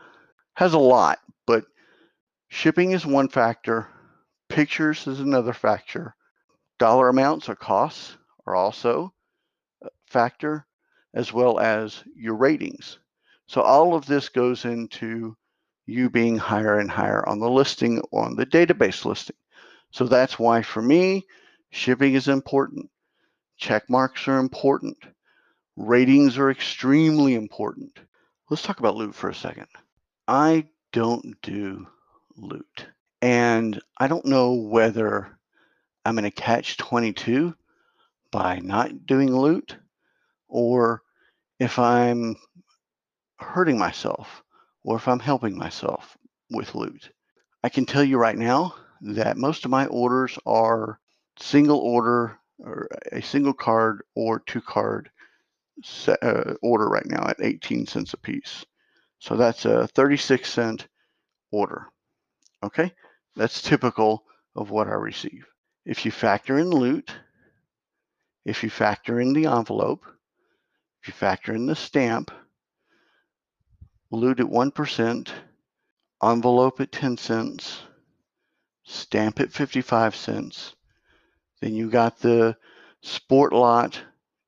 has 0.56 0.74
a 0.74 0.80
lot, 0.80 1.20
but 1.46 1.66
shipping 2.50 2.92
is 2.92 3.06
one 3.06 3.28
factor, 3.28 3.88
pictures 4.50 5.06
is 5.08 5.20
another 5.20 5.54
factor, 5.54 6.16
dollar 6.80 7.10
amounts 7.10 7.50
or 7.50 7.56
costs 7.56 8.18
are 8.46 8.56
also 8.56 9.13
factor 10.14 10.66
as 11.14 11.34
well 11.34 11.60
as 11.60 12.04
your 12.16 12.36
ratings. 12.36 13.00
So 13.48 13.62
all 13.62 13.96
of 13.96 14.06
this 14.06 14.30
goes 14.30 14.64
into 14.66 15.36
you 15.86 16.10
being 16.10 16.38
higher 16.38 16.80
and 16.80 16.90
higher 16.90 17.28
on 17.28 17.40
the 17.40 17.50
listing 17.50 18.02
on 18.12 18.36
the 18.36 18.46
database 18.46 19.04
listing. 19.04 19.36
So 19.92 20.06
that's 20.06 20.40
why 20.40 20.62
for 20.62 20.82
me, 20.82 21.26
shipping 21.72 22.14
is 22.14 22.28
important. 22.28 22.90
Check 23.58 23.90
marks 23.90 24.28
are 24.28 24.40
important. 24.40 24.98
Ratings 25.76 26.38
are 26.38 26.52
extremely 26.52 27.36
important. 27.36 28.00
Let's 28.50 28.64
talk 28.64 28.80
about 28.80 28.96
loot 28.96 29.16
for 29.16 29.30
a 29.30 29.36
second. 29.36 29.68
I 30.28 30.68
don't 30.92 31.40
do 31.42 31.88
loot. 32.38 32.86
And 33.22 33.82
I 33.98 34.08
don't 34.08 34.26
know 34.26 34.54
whether 34.54 35.38
I'm 36.06 36.16
going 36.16 36.24
to 36.24 36.32
catch 36.32 36.78
22 36.78 37.56
by 38.32 38.60
not 38.60 39.06
doing 39.06 39.36
loot 39.36 39.78
or 40.54 41.02
if 41.60 41.80
I'm 41.80 42.36
hurting 43.40 43.78
myself 43.78 44.44
or 44.84 44.96
if 44.96 45.08
I'm 45.08 45.20
helping 45.20 45.58
myself 45.58 46.16
with 46.52 46.76
loot. 46.76 47.10
I 47.64 47.70
can 47.70 47.86
tell 47.86 48.04
you 48.04 48.18
right 48.18 48.38
now 48.38 48.76
that 49.02 49.36
most 49.36 49.66
of 49.66 49.72
my 49.72 49.88
orders 49.88 50.38
are 50.46 51.00
single 51.40 51.80
order 51.80 52.38
or 52.60 52.88
a 53.12 53.22
single 53.22 53.54
card 53.54 54.04
or 54.16 54.40
two 54.42 54.62
card 54.62 55.10
set, 55.84 56.22
uh, 56.22 56.54
order 56.62 56.88
right 56.88 57.08
now 57.08 57.28
at 57.28 57.42
18 57.42 57.88
cents 57.88 58.14
a 58.14 58.18
piece. 58.18 58.64
So 59.18 59.36
that's 59.36 59.66
a 59.66 59.88
36 59.88 60.48
cent 60.52 60.88
order. 61.52 61.88
Okay, 62.64 62.94
that's 63.36 63.62
typical 63.62 64.24
of 64.56 64.70
what 64.70 64.88
I 64.88 64.94
receive. 64.94 65.48
If 65.86 66.06
you 66.06 66.12
factor 66.12 66.60
in 66.60 66.70
loot, 66.70 67.12
if 68.46 68.62
you 68.62 68.70
factor 68.70 69.20
in 69.20 69.34
the 69.34 69.48
envelope, 69.48 70.06
if 71.04 71.10
you 71.10 71.14
factor 71.14 71.54
in 71.54 71.66
the 71.66 71.76
stamp, 71.76 72.32
loot 74.10 74.40
at 74.40 74.46
1%, 74.46 75.30
envelope 76.24 76.80
at 76.80 76.94
10 76.94 77.18
cents, 77.18 77.82
stamp 78.86 79.42
at 79.42 79.52
55 79.52 80.16
cents, 80.16 80.76
then 81.60 81.74
you 81.74 81.90
got 81.90 82.20
the 82.20 82.56
sport 83.02 83.52
lot 83.52 84.02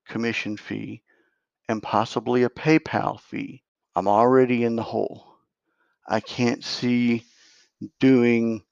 commission 0.08 0.56
fee 0.56 1.02
and 1.68 1.84
possibly 1.84 2.44
a 2.44 2.50
PayPal 2.50 3.20
fee. 3.20 3.62
I'm 3.94 4.08
already 4.08 4.64
in 4.64 4.78
the 4.78 4.84
hole. 4.84 5.36
I 6.08 6.22
can't 6.22 6.64
see 6.64 7.26
doing 8.00 8.64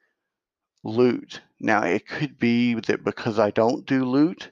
loot. 0.86 1.42
Now, 1.60 1.84
it 1.84 2.08
could 2.08 2.40
be 2.40 2.76
that 2.76 3.04
because 3.04 3.40
I 3.40 3.52
don't 3.52 3.86
do 3.86 4.06
loot 4.06 4.52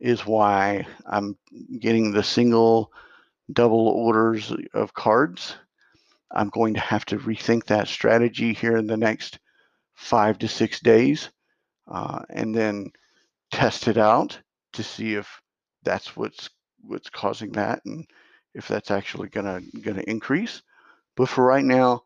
is 0.00 0.26
why 0.26 0.86
I'm 1.06 1.36
getting 1.80 2.12
the 2.12 2.22
single 2.22 2.92
double 3.52 3.88
orders 3.88 4.52
of 4.74 4.94
cards. 4.94 5.56
I'm 6.30 6.48
going 6.50 6.74
to 6.74 6.80
have 6.80 7.04
to 7.06 7.18
rethink 7.18 7.66
that 7.66 7.88
strategy 7.88 8.52
here 8.52 8.76
in 8.76 8.86
the 8.86 8.96
next 8.96 9.38
five 9.94 10.38
to 10.40 10.48
six 10.48 10.80
days 10.80 11.30
uh, 11.90 12.22
and 12.30 12.54
then 12.54 12.90
test 13.50 13.88
it 13.88 13.96
out 13.96 14.38
to 14.72 14.82
see 14.82 15.14
if 15.14 15.40
that's 15.84 16.16
what's 16.16 16.50
what's 16.82 17.10
causing 17.10 17.52
that 17.52 17.80
and 17.86 18.06
if 18.54 18.68
that's 18.68 18.90
actually 18.90 19.28
gonna 19.28 19.60
gonna 19.82 20.04
increase. 20.06 20.62
But 21.16 21.28
for 21.28 21.44
right 21.44 21.64
now, 21.64 22.02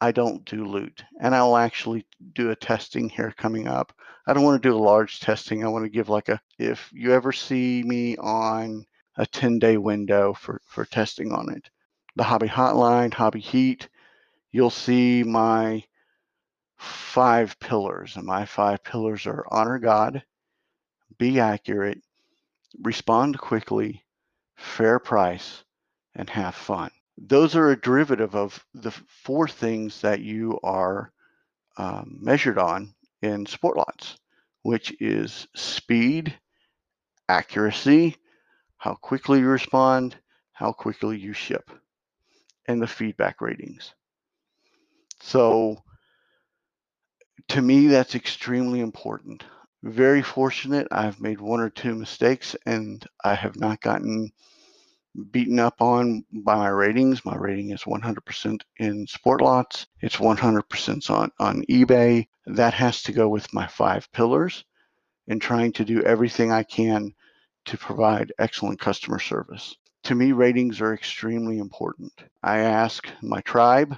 I 0.00 0.12
don't 0.12 0.44
do 0.46 0.64
loot, 0.64 1.04
and 1.20 1.34
I'll 1.34 1.56
actually 1.56 2.06
do 2.34 2.50
a 2.50 2.56
testing 2.56 3.08
here 3.10 3.34
coming 3.36 3.68
up. 3.68 3.92
I 4.26 4.32
don't 4.32 4.44
want 4.44 4.62
to 4.62 4.68
do 4.68 4.74
a 4.76 4.78
large 4.78 5.20
testing. 5.20 5.64
I 5.64 5.68
want 5.68 5.84
to 5.84 5.90
give 5.90 6.08
like 6.08 6.28
a 6.28 6.40
if 6.58 6.90
you 6.92 7.12
ever 7.12 7.32
see 7.32 7.82
me 7.82 8.16
on 8.16 8.86
a 9.16 9.26
10 9.26 9.58
day 9.58 9.76
window 9.76 10.32
for 10.32 10.62
for 10.66 10.84
testing 10.86 11.32
on 11.32 11.50
it, 11.52 11.68
the 12.16 12.22
hobby 12.24 12.48
hotline, 12.48 13.12
hobby 13.12 13.40
heat, 13.40 13.88
you'll 14.52 14.70
see 14.70 15.22
my 15.22 15.84
five 16.78 17.58
pillars, 17.60 18.16
and 18.16 18.24
my 18.24 18.46
five 18.46 18.82
pillars 18.82 19.26
are 19.26 19.44
honor 19.50 19.78
God, 19.78 20.22
be 21.18 21.38
accurate, 21.38 22.02
respond 22.80 23.38
quickly, 23.38 24.04
fair 24.56 24.98
price, 24.98 25.64
and 26.14 26.30
have 26.30 26.54
fun. 26.54 26.90
Those 27.20 27.54
are 27.54 27.70
a 27.70 27.80
derivative 27.80 28.34
of 28.34 28.64
the 28.74 28.90
four 28.90 29.46
things 29.46 30.00
that 30.00 30.20
you 30.20 30.58
are 30.62 31.12
um, 31.76 32.18
measured 32.20 32.58
on 32.58 32.94
in 33.20 33.44
sport 33.46 33.76
lots, 33.76 34.16
which 34.62 34.94
is 35.00 35.46
speed, 35.54 36.34
accuracy, 37.28 38.16
how 38.78 38.94
quickly 38.94 39.40
you 39.40 39.46
respond, 39.46 40.16
how 40.52 40.72
quickly 40.72 41.18
you 41.18 41.34
ship, 41.34 41.70
and 42.66 42.80
the 42.80 42.86
feedback 42.86 43.42
ratings. 43.42 43.94
So 45.20 45.82
to 47.48 47.60
me, 47.60 47.88
that's 47.88 48.14
extremely 48.14 48.80
important. 48.80 49.44
Very 49.82 50.22
fortunate. 50.22 50.88
I've 50.90 51.20
made 51.20 51.40
one 51.40 51.60
or 51.60 51.70
two 51.70 51.94
mistakes 51.94 52.56
and 52.64 53.04
I 53.22 53.34
have 53.34 53.56
not 53.56 53.80
gotten 53.80 54.32
beaten 55.30 55.58
up 55.58 55.80
on 55.80 56.24
by 56.32 56.54
my 56.54 56.68
ratings. 56.68 57.24
My 57.24 57.36
rating 57.36 57.70
is 57.70 57.82
100% 57.82 58.60
in 58.76 59.06
sport 59.06 59.40
lots. 59.40 59.86
It's 60.00 60.16
100% 60.16 61.10
on, 61.10 61.32
on 61.38 61.62
eBay. 61.68 62.28
That 62.46 62.74
has 62.74 63.02
to 63.02 63.12
go 63.12 63.28
with 63.28 63.52
my 63.52 63.66
five 63.66 64.10
pillars 64.12 64.64
and 65.28 65.40
trying 65.40 65.72
to 65.72 65.84
do 65.84 66.02
everything 66.02 66.52
I 66.52 66.62
can 66.62 67.14
to 67.66 67.76
provide 67.76 68.32
excellent 68.38 68.80
customer 68.80 69.18
service. 69.18 69.76
To 70.04 70.14
me, 70.14 70.32
ratings 70.32 70.80
are 70.80 70.94
extremely 70.94 71.58
important. 71.58 72.12
I 72.42 72.58
ask 72.58 73.06
my 73.22 73.40
tribe 73.42 73.96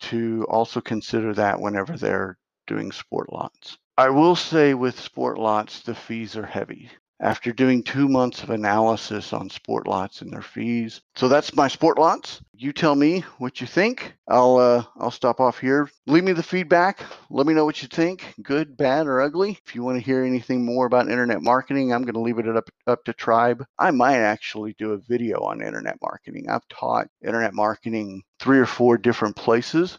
to 0.00 0.46
also 0.48 0.80
consider 0.80 1.34
that 1.34 1.60
whenever 1.60 1.96
they're 1.96 2.38
doing 2.66 2.92
sport 2.92 3.32
lots. 3.32 3.78
I 3.96 4.10
will 4.10 4.36
say 4.36 4.74
with 4.74 5.00
sport 5.00 5.38
lots, 5.38 5.80
the 5.80 5.94
fees 5.94 6.36
are 6.36 6.46
heavy 6.46 6.90
after 7.20 7.52
doing 7.52 7.82
two 7.82 8.08
months 8.08 8.42
of 8.42 8.50
analysis 8.50 9.32
on 9.32 9.50
sport 9.50 9.86
lots 9.86 10.22
and 10.22 10.32
their 10.32 10.42
fees. 10.42 11.02
So 11.16 11.28
that's 11.28 11.54
my 11.54 11.68
sport 11.68 11.98
lots. 11.98 12.40
You 12.54 12.72
tell 12.72 12.94
me 12.94 13.20
what 13.38 13.60
you 13.60 13.66
think. 13.66 14.14
I'll 14.28 14.56
uh, 14.56 14.84
I'll 14.96 15.10
stop 15.10 15.40
off 15.40 15.58
here. 15.58 15.90
Leave 16.06 16.24
me 16.24 16.32
the 16.32 16.42
feedback. 16.42 17.00
Let 17.28 17.46
me 17.46 17.54
know 17.54 17.64
what 17.64 17.82
you 17.82 17.88
think, 17.88 18.34
good, 18.42 18.76
bad, 18.76 19.06
or 19.06 19.20
ugly. 19.20 19.58
If 19.66 19.74
you 19.74 19.82
want 19.82 19.98
to 19.98 20.04
hear 20.04 20.24
anything 20.24 20.64
more 20.64 20.86
about 20.86 21.10
internet 21.10 21.42
marketing, 21.42 21.92
I'm 21.92 22.02
going 22.02 22.14
to 22.14 22.20
leave 22.20 22.38
it 22.38 22.48
up 22.48 22.68
up 22.86 23.04
to 23.04 23.12
Tribe. 23.12 23.64
I 23.78 23.90
might 23.90 24.18
actually 24.18 24.74
do 24.78 24.92
a 24.92 24.98
video 24.98 25.40
on 25.40 25.62
internet 25.62 25.96
marketing. 26.02 26.48
I've 26.48 26.68
taught 26.68 27.08
internet 27.24 27.54
marketing 27.54 28.22
three 28.38 28.58
or 28.58 28.66
four 28.66 28.96
different 28.98 29.36
places. 29.36 29.98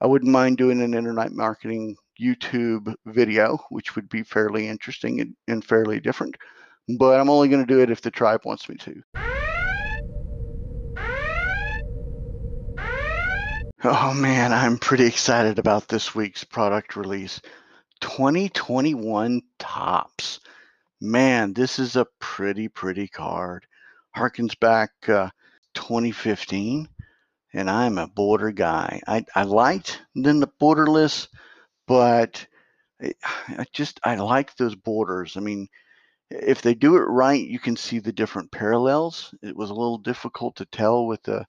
I 0.00 0.06
wouldn't 0.06 0.30
mind 0.30 0.58
doing 0.58 0.80
an 0.80 0.94
internet 0.94 1.32
marketing 1.32 1.96
YouTube 2.20 2.94
video, 3.06 3.58
which 3.70 3.96
would 3.96 4.08
be 4.08 4.22
fairly 4.22 4.68
interesting 4.68 5.20
and, 5.20 5.34
and 5.46 5.64
fairly 5.64 6.00
different 6.00 6.36
but 6.88 7.20
I'm 7.20 7.30
only 7.30 7.48
going 7.48 7.64
to 7.64 7.72
do 7.72 7.80
it 7.80 7.90
if 7.90 8.00
the 8.00 8.10
tribe 8.10 8.44
wants 8.44 8.68
me 8.68 8.76
to. 8.76 9.02
Oh 13.84 14.12
man, 14.12 14.52
I'm 14.52 14.76
pretty 14.76 15.06
excited 15.06 15.58
about 15.58 15.86
this 15.86 16.14
week's 16.14 16.42
product 16.42 16.96
release. 16.96 17.40
2021 18.00 19.40
Topps. 19.58 20.40
Man, 21.00 21.52
this 21.52 21.78
is 21.78 21.94
a 21.94 22.06
pretty, 22.18 22.66
pretty 22.68 23.06
card. 23.06 23.66
Harkens 24.16 24.58
back 24.58 24.90
uh, 25.08 25.30
2015, 25.74 26.88
and 27.54 27.70
I'm 27.70 27.98
a 27.98 28.08
border 28.08 28.50
guy. 28.50 29.00
I, 29.06 29.24
I 29.34 29.44
liked 29.44 30.02
then 30.16 30.40
the 30.40 30.50
borderless, 30.60 31.28
but 31.86 32.44
I 33.00 33.64
just 33.72 34.00
I 34.02 34.16
like 34.16 34.56
those 34.56 34.74
borders. 34.74 35.36
I 35.36 35.40
mean, 35.40 35.68
if 36.30 36.62
they 36.62 36.74
do 36.74 36.96
it 36.96 37.00
right, 37.00 37.42
you 37.46 37.58
can 37.58 37.76
see 37.76 37.98
the 37.98 38.12
different 38.12 38.50
parallels. 38.52 39.34
It 39.42 39.56
was 39.56 39.70
a 39.70 39.74
little 39.74 39.98
difficult 39.98 40.56
to 40.56 40.66
tell 40.66 41.06
with 41.06 41.22
the 41.22 41.46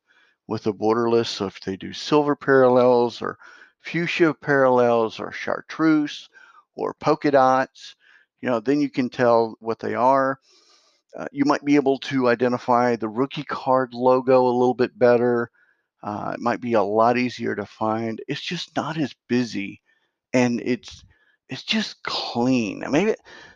with 0.47 0.63
the 0.63 0.73
borderless. 0.73 1.27
So 1.27 1.45
if 1.47 1.59
they 1.61 1.77
do 1.77 1.93
silver 1.93 2.35
parallels 2.35 3.21
or 3.21 3.37
fuchsia 3.81 4.33
parallels 4.33 5.19
or 5.19 5.31
chartreuse 5.31 6.29
or 6.75 6.93
polka 6.95 7.31
dots, 7.31 7.95
you 8.41 8.49
know, 8.49 8.59
then 8.59 8.81
you 8.81 8.89
can 8.89 9.09
tell 9.09 9.55
what 9.59 9.79
they 9.79 9.95
are. 9.95 10.39
Uh, 11.17 11.25
you 11.31 11.43
might 11.45 11.65
be 11.65 11.75
able 11.75 11.97
to 11.99 12.29
identify 12.29 12.95
the 12.95 13.09
rookie 13.09 13.43
card 13.43 13.93
logo 13.93 14.47
a 14.47 14.57
little 14.57 14.73
bit 14.75 14.97
better. 14.97 15.49
Uh, 16.03 16.31
it 16.35 16.39
might 16.39 16.61
be 16.61 16.73
a 16.73 16.83
lot 16.83 17.17
easier 17.17 17.55
to 17.55 17.65
find. 17.65 18.21
It's 18.27 18.41
just 18.41 18.75
not 18.75 18.97
as 18.97 19.13
busy, 19.27 19.81
and 20.33 20.61
it's 20.61 21.03
it's 21.49 21.63
just 21.63 22.03
clean. 22.03 22.83
Maybe 22.89 23.15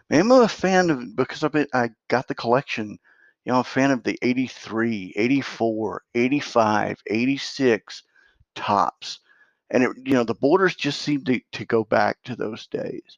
I'm 0.10 0.32
a 0.32 0.47
fan 0.47 0.89
of 0.89 1.15
because 1.15 1.43
I've 1.43 1.51
been, 1.51 1.67
I 1.73 1.91
got 2.08 2.27
the 2.27 2.36
collection. 2.36 2.97
You 3.45 3.51
know, 3.51 3.56
I'm 3.56 3.62
a 3.62 3.63
fan 3.63 3.91
of 3.91 4.03
the 4.03 4.17
83, 4.21 5.13
84, 5.15 6.03
85, 6.15 7.03
86 7.08 8.03
Topps. 8.56 9.19
And 9.69 9.84
it, 9.84 9.91
you 10.06 10.13
know, 10.13 10.23
the 10.23 10.36
borders 10.36 10.75
just 10.75 11.01
seem 11.01 11.23
to, 11.25 11.39
to 11.53 11.65
go 11.65 11.84
back 11.84 12.17
to 12.25 12.36
those 12.36 12.67
days. 12.67 13.17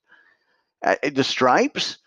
Uh, 0.84 0.96
the 1.04 1.24
stripes, 1.24 1.98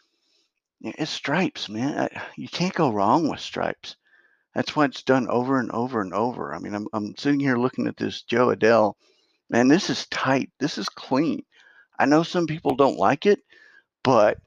it's 0.80 1.10
stripes, 1.10 1.68
man. 1.68 2.08
You 2.36 2.48
can't 2.48 2.74
go 2.74 2.90
wrong 2.90 3.28
with 3.28 3.40
stripes. 3.40 3.96
That's 4.54 4.74
why 4.74 4.86
it's 4.86 5.02
done 5.02 5.28
over 5.28 5.58
and 5.58 5.70
over 5.70 6.00
and 6.00 6.14
over. 6.14 6.54
I 6.54 6.58
mean, 6.58 6.74
I'm, 6.74 6.86
I'm 6.92 7.16
sitting 7.16 7.40
here 7.40 7.56
looking 7.56 7.86
at 7.86 7.96
this 7.96 8.22
Jo 8.22 8.48
Adell. 8.48 8.94
Man, 9.50 9.68
this 9.68 9.90
is 9.90 10.06
tight. 10.06 10.50
This 10.58 10.78
is 10.78 10.88
clean. 10.88 11.42
I 11.98 12.06
know 12.06 12.22
some 12.22 12.46
people 12.46 12.76
don't 12.76 12.98
like 12.98 13.26
it, 13.26 13.40
but 14.04 14.38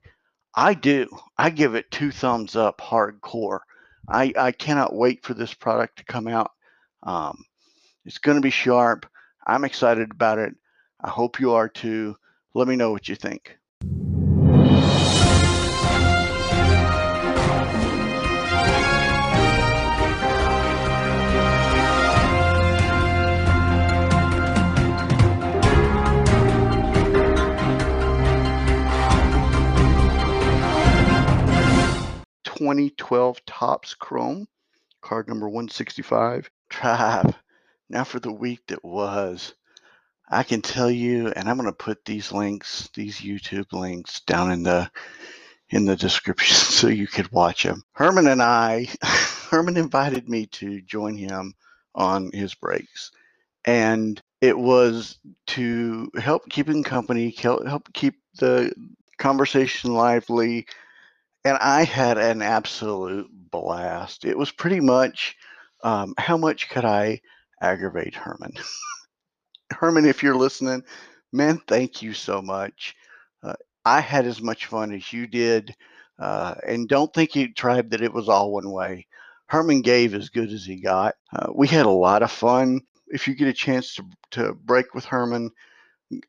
I 0.55 0.73
do. 0.73 1.07
I 1.37 1.49
give 1.49 1.75
it 1.75 1.91
two 1.91 2.11
thumbs 2.11 2.55
up 2.55 2.79
hardcore. 2.81 3.59
I, 4.07 4.33
I 4.37 4.51
cannot 4.51 4.95
wait 4.95 5.23
for 5.25 5.33
this 5.33 5.53
product 5.53 5.97
to 5.99 6.05
come 6.05 6.27
out. 6.27 6.51
Um, 7.03 7.43
it's 8.05 8.17
going 8.19 8.35
to 8.37 8.41
be 8.41 8.49
sharp. 8.49 9.05
I'm 9.47 9.63
excited 9.65 10.11
about 10.11 10.39
it. 10.39 10.53
I 11.01 11.09
hope 11.09 11.39
you 11.39 11.53
are 11.53 11.69
too. 11.69 12.17
Let 12.53 12.67
me 12.67 12.75
know 12.75 12.91
what 12.91 13.09
you 13.09 13.15
think. 13.15 13.57
2012 32.61 33.43
Topps 33.47 33.95
Chrome, 33.95 34.47
card 35.01 35.27
number 35.27 35.49
165. 35.49 36.47
Tribe. 36.69 37.33
Now 37.89 38.03
for 38.03 38.19
the 38.19 38.31
week 38.31 38.59
that 38.67 38.85
was. 38.85 39.55
I 40.29 40.43
can 40.43 40.61
tell 40.61 40.91
you, 40.91 41.29
and 41.29 41.49
I'm 41.49 41.57
going 41.57 41.67
to 41.67 41.73
put 41.73 42.05
these 42.05 42.31
links, 42.31 42.87
these 42.93 43.19
YouTube 43.19 43.73
links, 43.73 44.19
down 44.21 44.51
in 44.51 44.61
the 44.61 44.91
in 45.71 45.85
the 45.85 45.95
description 45.95 46.55
so 46.55 46.87
you 46.87 47.07
could 47.07 47.31
watch 47.31 47.63
them. 47.63 47.81
Herman 47.93 48.27
and 48.27 48.43
I, 48.43 48.87
Herman 49.49 49.75
invited 49.75 50.29
me 50.29 50.45
to 50.47 50.81
join 50.81 51.17
him 51.17 51.55
on 51.95 52.31
his 52.31 52.53
breaks, 52.53 53.11
and 53.65 54.21
it 54.39 54.55
was 54.55 55.17
to 55.47 56.11
help 56.15 56.43
keep 56.43 56.67
keeping 56.67 56.83
company, 56.83 57.31
help 57.31 57.91
keep 57.93 58.17
the 58.37 58.71
conversation 59.17 59.95
lively, 59.95 60.67
and 61.43 61.57
I 61.57 61.83
had 61.83 62.17
an 62.17 62.41
absolute 62.41 63.29
blast. 63.31 64.25
It 64.25 64.37
was 64.37 64.51
pretty 64.51 64.79
much 64.79 65.35
um, 65.83 66.13
how 66.17 66.37
much 66.37 66.69
could 66.69 66.85
I 66.85 67.21
aggravate 67.61 68.15
Herman? 68.15 68.53
Herman, 69.71 70.05
if 70.05 70.21
you're 70.21 70.35
listening, 70.35 70.83
man, 71.31 71.61
thank 71.67 72.01
you 72.01 72.13
so 72.13 72.41
much. 72.41 72.95
Uh, 73.43 73.53
I 73.85 73.99
had 73.99 74.25
as 74.25 74.41
much 74.41 74.67
fun 74.67 74.93
as 74.93 75.11
you 75.11 75.27
did. 75.27 75.75
Uh, 76.19 76.53
and 76.67 76.87
don't 76.87 77.11
think 77.13 77.35
you 77.35 77.51
tried 77.51 77.89
that 77.91 78.01
it 78.01 78.13
was 78.13 78.29
all 78.29 78.51
one 78.51 78.69
way. 78.69 79.07
Herman 79.47 79.81
gave 79.81 80.13
as 80.13 80.29
good 80.29 80.51
as 80.51 80.63
he 80.63 80.79
got. 80.79 81.15
Uh, 81.33 81.47
we 81.53 81.67
had 81.67 81.85
a 81.85 81.89
lot 81.89 82.21
of 82.21 82.31
fun. 82.31 82.81
If 83.07 83.27
you 83.27 83.35
get 83.35 83.47
a 83.47 83.53
chance 83.53 83.95
to, 83.95 84.03
to 84.31 84.53
break 84.53 84.93
with 84.93 85.03
Herman, 85.05 85.51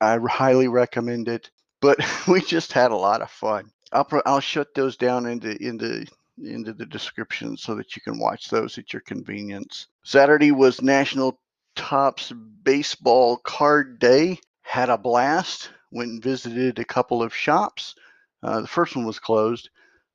I 0.01 0.18
highly 0.29 0.68
recommend 0.68 1.29
it. 1.29 1.51
But 1.81 1.98
we 2.29 2.40
just 2.40 2.72
had 2.72 2.90
a 2.90 2.96
lot 2.96 3.20
of 3.20 3.31
fun. 3.31 3.70
I'll, 3.92 4.09
I'll 4.26 4.40
shut 4.40 4.74
those 4.74 4.96
down 4.96 5.26
into 5.26 5.57
into 5.62 6.07
into 6.42 6.72
the 6.72 6.87
description 6.87 7.57
so 7.57 7.74
that 7.74 7.94
you 7.94 8.02
can 8.02 8.18
watch 8.18 8.48
those 8.48 8.78
at 8.78 8.92
your 8.92 9.02
convenience. 9.02 9.88
Saturday 10.02 10.50
was 10.50 10.83
National 10.83 11.38
Topps 11.76 12.33
Baseball 12.62 13.37
Card 13.38 13.98
Day. 13.98 14.38
Had 14.62 14.88
a 14.88 14.98
blast. 14.98 15.70
Went 15.90 16.11
and 16.11 16.22
visited 16.22 16.78
a 16.78 16.85
couple 16.85 17.22
of 17.22 17.35
shops. 17.35 17.94
Uh, 18.42 18.62
the 18.62 18.66
first 18.66 18.96
one 18.96 19.05
was 19.05 19.18
closed, 19.18 19.68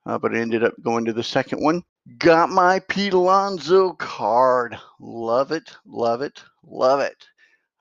uh, 0.05 0.17
but 0.17 0.35
I 0.35 0.39
ended 0.39 0.63
up 0.63 0.73
going 0.81 1.05
to 1.05 1.13
the 1.13 1.23
second 1.23 1.61
one. 1.61 1.83
Got 2.17 2.49
my 2.49 2.79
Pete 2.79 3.13
Alonso 3.13 3.93
card. 3.93 4.77
Love 4.99 5.51
it, 5.51 5.75
love 5.85 6.21
it, 6.21 6.41
love 6.63 6.99
it. 6.99 7.27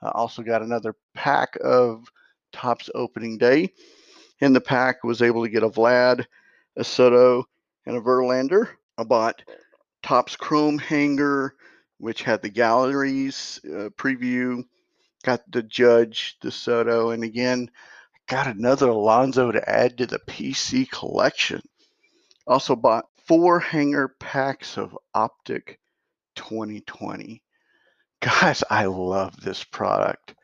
I 0.02 0.10
also 0.10 0.42
got 0.42 0.62
another 0.62 0.94
pack 1.14 1.56
of 1.64 2.06
Topps 2.52 2.90
opening 2.94 3.38
day. 3.38 3.72
In 4.40 4.52
the 4.52 4.60
pack, 4.60 5.02
was 5.02 5.22
able 5.22 5.44
to 5.44 5.50
get 5.50 5.62
a 5.62 5.68
Vlad, 5.68 6.26
a 6.76 6.84
Soto, 6.84 7.48
and 7.86 7.96
a 7.96 8.00
Verlander. 8.00 8.68
I 8.98 9.04
bought 9.04 9.42
Topps 10.02 10.36
Chrome 10.36 10.78
hanger, 10.78 11.54
which 11.98 12.22
had 12.22 12.42
the 12.42 12.50
galleries 12.50 13.60
uh, 13.64 13.88
preview. 13.96 14.64
Got 15.24 15.50
the 15.50 15.62
Judge, 15.62 16.36
the 16.42 16.50
Soto, 16.50 17.10
and 17.10 17.24
again, 17.24 17.70
got 18.26 18.46
another 18.46 18.88
Alonso 18.88 19.50
to 19.50 19.68
add 19.68 19.98
to 19.98 20.06
the 20.06 20.20
PC 20.20 20.90
collection. 20.90 21.62
Also 22.46 22.76
bought 22.76 23.06
four 23.26 23.58
hanger 23.58 24.08
packs 24.20 24.76
of 24.76 24.96
Optic 25.14 25.80
2020. 26.36 27.42
Guys, 28.20 28.62
I 28.70 28.84
love 28.84 29.40
this 29.40 29.64
product. 29.64 30.34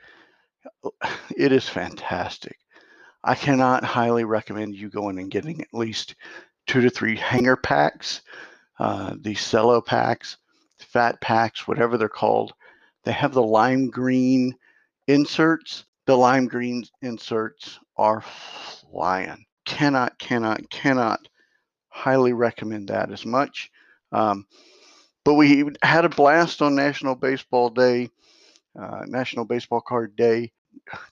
It 1.36 1.52
is 1.52 1.68
fantastic. 1.68 2.56
I 3.24 3.34
cannot 3.34 3.84
highly 3.84 4.24
recommend 4.24 4.74
you 4.74 4.88
going 4.88 5.18
and 5.18 5.30
getting 5.30 5.60
at 5.60 5.72
least 5.72 6.16
two 6.66 6.80
to 6.80 6.90
three 6.90 7.16
hanger 7.16 7.56
packs, 7.56 8.22
uh, 8.78 9.14
these 9.20 9.48
cello 9.48 9.80
packs, 9.80 10.38
fat 10.78 11.20
packs, 11.20 11.68
whatever 11.68 11.96
they're 11.96 12.08
called. 12.08 12.52
They 13.04 13.12
have 13.12 13.32
the 13.32 13.42
lime 13.42 13.90
green 13.90 14.56
inserts. 15.06 15.84
The 16.06 16.16
lime 16.16 16.48
green 16.48 16.84
inserts 17.02 17.78
are 17.96 18.22
flying. 18.22 19.44
Cannot, 19.64 20.18
cannot, 20.18 20.68
cannot 20.70 21.28
highly 21.88 22.32
recommend 22.32 22.88
that 22.88 23.12
as 23.12 23.24
much. 23.24 23.70
Um, 24.10 24.46
but 25.24 25.34
we 25.34 25.70
had 25.82 26.04
a 26.04 26.08
blast 26.08 26.60
on 26.60 26.74
National 26.74 27.14
Baseball 27.14 27.70
Day, 27.70 28.10
uh, 28.78 29.02
National 29.06 29.44
Baseball 29.44 29.80
Card 29.80 30.16
Day 30.16 30.52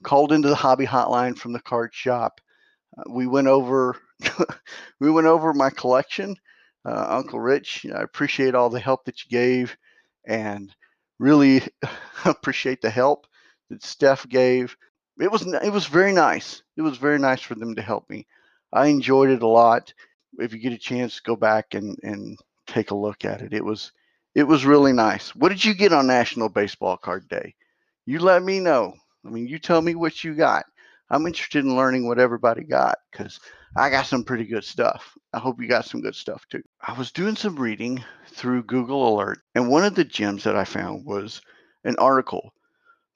called 0.02 0.32
into 0.32 0.48
the 0.48 0.54
hobby 0.54 0.86
hotline 0.86 1.36
from 1.36 1.52
the 1.52 1.60
card 1.60 1.94
shop. 1.94 2.40
Uh, 2.96 3.04
we 3.10 3.26
went 3.26 3.46
over 3.46 3.96
we 5.00 5.10
went 5.10 5.26
over 5.26 5.52
my 5.52 5.70
collection. 5.70 6.36
Uh, 6.84 7.06
Uncle 7.10 7.40
Rich, 7.40 7.86
I 7.94 8.02
appreciate 8.02 8.54
all 8.54 8.70
the 8.70 8.80
help 8.80 9.04
that 9.04 9.22
you 9.24 9.30
gave, 9.30 9.76
and 10.26 10.74
really 11.18 11.62
appreciate 12.24 12.80
the 12.80 12.90
help 12.90 13.26
that 13.68 13.82
Steph 13.82 14.28
gave. 14.28 14.76
It 15.20 15.30
was 15.30 15.46
it 15.46 15.72
was 15.72 15.86
very 15.86 16.12
nice. 16.12 16.62
It 16.76 16.82
was 16.82 16.96
very 16.96 17.18
nice 17.18 17.42
for 17.42 17.54
them 17.54 17.74
to 17.76 17.82
help 17.82 18.08
me. 18.08 18.26
I 18.72 18.86
enjoyed 18.86 19.30
it 19.30 19.42
a 19.42 19.46
lot. 19.48 19.92
If 20.38 20.52
you 20.52 20.58
get 20.58 20.72
a 20.72 20.78
chance, 20.78 21.20
go 21.20 21.36
back 21.36 21.74
and 21.74 21.98
and 22.02 22.38
take 22.66 22.90
a 22.90 22.96
look 22.96 23.24
at 23.24 23.42
it. 23.42 23.52
It 23.52 23.64
was 23.64 23.92
it 24.34 24.44
was 24.44 24.64
really 24.64 24.92
nice. 24.92 25.34
What 25.34 25.50
did 25.50 25.64
you 25.64 25.74
get 25.74 25.92
on 25.92 26.06
National 26.06 26.48
Baseball 26.48 26.96
Card 26.96 27.28
Day? 27.28 27.54
You 28.06 28.20
let 28.20 28.42
me 28.42 28.60
know. 28.60 28.94
I 29.24 29.30
mean, 29.30 29.46
you 29.46 29.58
tell 29.58 29.82
me 29.82 29.94
what 29.94 30.24
you 30.24 30.34
got. 30.34 30.64
I'm 31.10 31.26
interested 31.26 31.64
in 31.64 31.76
learning 31.76 32.06
what 32.06 32.18
everybody 32.18 32.62
got 32.62 32.98
because 33.10 33.40
I 33.76 33.90
got 33.90 34.06
some 34.06 34.24
pretty 34.24 34.44
good 34.44 34.64
stuff. 34.64 35.16
I 35.32 35.38
hope 35.38 35.60
you 35.60 35.68
got 35.68 35.84
some 35.84 36.00
good 36.00 36.14
stuff 36.14 36.46
too. 36.48 36.62
I 36.80 36.92
was 36.92 37.12
doing 37.12 37.36
some 37.36 37.56
reading 37.56 38.02
through 38.28 38.64
Google 38.64 39.14
Alert, 39.14 39.40
and 39.54 39.68
one 39.68 39.84
of 39.84 39.94
the 39.94 40.04
gems 40.04 40.44
that 40.44 40.56
I 40.56 40.64
found 40.64 41.04
was 41.04 41.40
an 41.84 41.96
article 41.98 42.52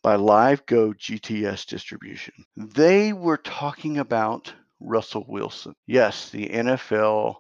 by 0.02 0.16
Live 0.16 0.66
Go 0.66 0.92
GTS 0.92 1.66
Distribution. 1.66 2.34
They 2.56 3.12
were 3.12 3.38
talking 3.38 3.98
about 3.98 4.52
Russell 4.80 5.24
Wilson. 5.28 5.74
Yes, 5.86 6.30
the 6.30 6.48
NFL 6.48 7.36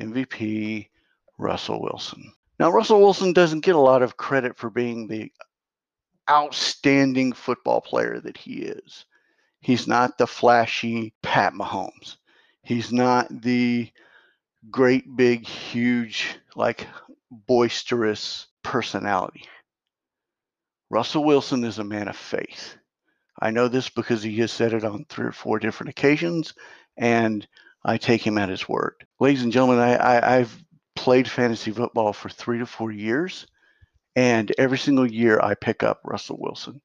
MVP, 0.00 0.88
Russell 1.38 1.82
Wilson. 1.82 2.32
Now, 2.58 2.70
Russell 2.70 3.00
Wilson 3.00 3.32
doesn't 3.32 3.64
get 3.64 3.74
a 3.74 3.80
lot 3.80 4.02
of 4.02 4.16
credit 4.16 4.56
for 4.56 4.70
being 4.70 5.06
the 5.06 5.30
outstanding 6.30 7.32
football 7.32 7.80
player 7.80 8.20
that 8.20 8.36
he 8.36 8.54
is. 8.62 9.04
He's 9.60 9.86
not 9.86 10.18
the 10.18 10.26
flashy 10.26 11.12
Pat 11.22 11.52
Mahomes. 11.52 12.16
He's 12.62 12.92
not 12.92 13.28
the 13.42 13.90
great, 14.70 15.16
big, 15.16 15.46
huge, 15.46 16.38
like 16.54 16.86
boisterous 17.30 18.46
personality. 18.62 19.44
Russell 20.90 21.24
Wilson 21.24 21.64
is 21.64 21.78
a 21.78 21.84
man 21.84 22.08
of 22.08 22.16
faith. 22.16 22.76
I 23.40 23.50
know 23.50 23.68
this 23.68 23.88
because 23.88 24.22
he 24.22 24.36
has 24.38 24.52
said 24.52 24.72
it 24.72 24.84
on 24.84 25.04
three 25.08 25.26
or 25.26 25.32
four 25.32 25.58
different 25.58 25.90
occasions, 25.90 26.54
and 26.96 27.46
I 27.84 27.98
take 27.98 28.26
him 28.26 28.38
at 28.38 28.48
his 28.48 28.68
word. 28.68 28.94
Ladies 29.20 29.42
and 29.42 29.52
gentlemen, 29.52 29.78
I, 29.78 29.94
I, 29.96 30.36
I've 30.38 30.64
played 30.94 31.28
fantasy 31.28 31.70
football 31.70 32.12
for 32.12 32.28
three 32.28 32.58
to 32.58 32.66
four 32.66 32.90
years, 32.90 33.46
and 34.16 34.52
every 34.56 34.78
single 34.78 35.06
year 35.06 35.38
I 35.40 35.54
pick 35.54 35.82
up 35.82 36.00
Russell 36.02 36.38
Wilson. 36.40 36.80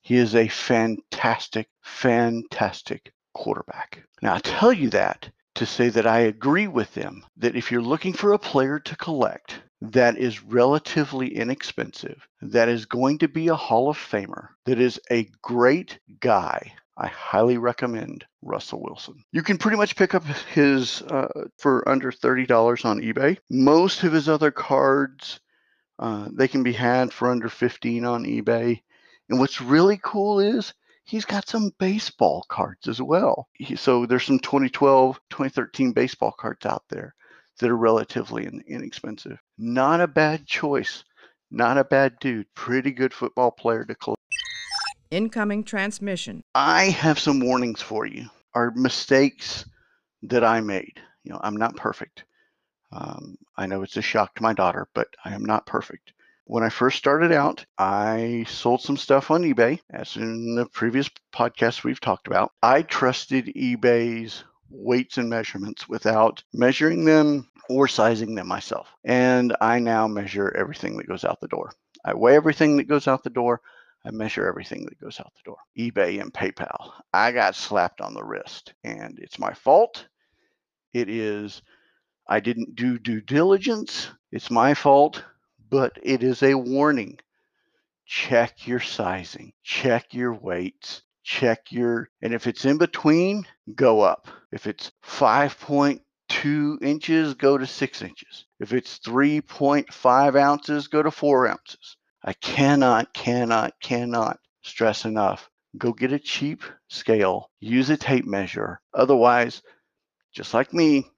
He 0.00 0.16
is 0.16 0.34
a 0.34 0.48
fantastic, 0.48 1.68
fantastic 1.82 3.12
quarterback. 3.34 4.04
Now, 4.22 4.36
I 4.36 4.38
tell 4.38 4.72
you 4.72 4.88
that 4.90 5.28
to 5.56 5.66
say 5.66 5.88
that 5.88 6.06
I 6.06 6.20
agree 6.20 6.68
with 6.68 6.94
them 6.94 7.26
that 7.36 7.56
if 7.56 7.72
you're 7.72 7.82
looking 7.82 8.12
for 8.12 8.32
a 8.32 8.38
player 8.38 8.78
to 8.78 8.96
collect 8.96 9.60
that 9.80 10.16
is 10.16 10.42
relatively 10.42 11.36
inexpensive, 11.36 12.26
that 12.40 12.68
is 12.68 12.86
going 12.86 13.18
to 13.18 13.28
be 13.28 13.48
a 13.48 13.56
Hall 13.56 13.88
of 13.88 13.98
Famer, 13.98 14.48
that 14.64 14.80
is 14.80 15.00
a 15.10 15.28
great 15.42 15.98
guy, 16.20 16.72
I 16.96 17.06
highly 17.08 17.58
recommend 17.58 18.24
Russell 18.42 18.82
Wilson. 18.82 19.22
You 19.32 19.42
can 19.42 19.58
pretty 19.58 19.76
much 19.76 19.94
pick 19.94 20.14
up 20.14 20.24
his 20.24 21.02
uh, 21.02 21.46
for 21.56 21.88
under 21.88 22.10
$30 22.10 22.84
on 22.84 23.00
eBay. 23.00 23.38
Most 23.50 24.02
of 24.02 24.12
his 24.12 24.28
other 24.28 24.50
cards 24.50 25.38
uh, 25.98 26.28
they 26.32 26.48
can 26.48 26.62
be 26.62 26.72
had 26.72 27.12
for 27.12 27.30
under 27.30 27.48
15 27.48 28.04
on 28.04 28.24
eBay. 28.24 28.82
And 29.28 29.38
what's 29.38 29.60
really 29.60 30.00
cool 30.02 30.40
is 30.40 30.72
he's 31.04 31.24
got 31.24 31.48
some 31.48 31.72
baseball 31.78 32.44
cards 32.48 32.88
as 32.88 33.02
well. 33.02 33.48
He, 33.54 33.76
so 33.76 34.06
there's 34.06 34.24
some 34.24 34.38
2012, 34.38 35.20
2013 35.30 35.92
baseball 35.92 36.32
cards 36.32 36.66
out 36.66 36.84
there 36.88 37.14
that 37.58 37.70
are 37.70 37.76
relatively 37.76 38.46
in, 38.46 38.62
inexpensive. 38.66 39.38
Not 39.58 40.00
a 40.00 40.06
bad 40.06 40.46
choice. 40.46 41.04
Not 41.50 41.78
a 41.78 41.84
bad 41.84 42.18
dude. 42.20 42.46
Pretty 42.54 42.90
good 42.90 43.12
football 43.12 43.50
player 43.50 43.84
to 43.84 43.94
collect. 43.94 44.22
Incoming 45.10 45.64
transmission. 45.64 46.42
I 46.54 46.84
have 46.84 47.18
some 47.18 47.40
warnings 47.40 47.80
for 47.80 48.06
you. 48.06 48.26
Are 48.54 48.70
mistakes 48.74 49.64
that 50.22 50.44
I 50.44 50.60
made. 50.60 51.00
You 51.24 51.32
know, 51.32 51.40
I'm 51.42 51.56
not 51.56 51.76
perfect. 51.76 52.24
Um, 52.90 53.36
I 53.56 53.66
know 53.66 53.82
it's 53.82 53.96
a 53.96 54.02
shock 54.02 54.34
to 54.36 54.42
my 54.42 54.52
daughter, 54.52 54.88
but 54.94 55.08
I 55.24 55.34
am 55.34 55.44
not 55.44 55.66
perfect. 55.66 56.12
When 56.44 56.62
I 56.62 56.70
first 56.70 56.96
started 56.96 57.30
out, 57.30 57.66
I 57.76 58.46
sold 58.48 58.80
some 58.80 58.96
stuff 58.96 59.30
on 59.30 59.42
eBay, 59.42 59.80
as 59.90 60.16
in 60.16 60.54
the 60.54 60.64
previous 60.64 61.10
podcast 61.32 61.84
we've 61.84 62.00
talked 62.00 62.26
about. 62.26 62.52
I 62.62 62.82
trusted 62.82 63.52
eBay's 63.54 64.44
weights 64.70 65.18
and 65.18 65.28
measurements 65.28 65.88
without 65.88 66.42
measuring 66.54 67.04
them 67.04 67.50
or 67.68 67.86
sizing 67.86 68.34
them 68.34 68.48
myself. 68.48 68.88
And 69.04 69.54
I 69.60 69.78
now 69.78 70.08
measure 70.08 70.54
everything 70.56 70.96
that 70.96 71.06
goes 71.06 71.24
out 71.24 71.40
the 71.40 71.48
door. 71.48 71.72
I 72.04 72.14
weigh 72.14 72.36
everything 72.36 72.78
that 72.78 72.88
goes 72.88 73.06
out 73.08 73.22
the 73.22 73.30
door. 73.30 73.60
I 74.04 74.10
measure 74.10 74.46
everything 74.46 74.86
that 74.86 75.00
goes 75.00 75.20
out 75.20 75.32
the 75.34 75.50
door. 75.50 75.58
eBay 75.78 76.20
and 76.20 76.32
PayPal. 76.32 76.92
I 77.12 77.32
got 77.32 77.56
slapped 77.56 78.00
on 78.00 78.14
the 78.14 78.24
wrist, 78.24 78.72
and 78.84 79.18
it's 79.18 79.38
my 79.38 79.52
fault. 79.52 80.06
It 80.94 81.10
is 81.10 81.60
I 82.30 82.40
didn't 82.40 82.76
do 82.76 82.98
due 82.98 83.22
diligence. 83.22 84.08
It's 84.30 84.50
my 84.50 84.74
fault, 84.74 85.24
but 85.70 85.98
it 86.02 86.22
is 86.22 86.42
a 86.42 86.54
warning. 86.54 87.18
Check 88.04 88.66
your 88.66 88.80
sizing, 88.80 89.54
check 89.62 90.12
your 90.12 90.34
weights, 90.34 91.02
check 91.22 91.72
your, 91.72 92.10
and 92.20 92.34
if 92.34 92.46
it's 92.46 92.66
in 92.66 92.76
between, 92.76 93.46
go 93.74 94.00
up. 94.00 94.28
If 94.52 94.66
it's 94.66 94.92
5.2 95.04 96.82
inches, 96.82 97.34
go 97.34 97.56
to 97.56 97.66
six 97.66 98.02
inches. 98.02 98.44
If 98.60 98.72
it's 98.74 98.98
3.5 98.98 100.38
ounces, 100.38 100.88
go 100.88 101.02
to 101.02 101.10
four 101.10 101.48
ounces. 101.48 101.96
I 102.22 102.34
cannot, 102.34 103.14
cannot, 103.14 103.72
cannot 103.80 104.38
stress 104.62 105.06
enough. 105.06 105.48
Go 105.78 105.92
get 105.92 106.12
a 106.12 106.18
cheap 106.18 106.62
scale, 106.88 107.50
use 107.60 107.88
a 107.88 107.96
tape 107.96 108.26
measure. 108.26 108.80
Otherwise, 108.92 109.62
just 110.32 110.52
like 110.52 110.74
me, 110.74 111.10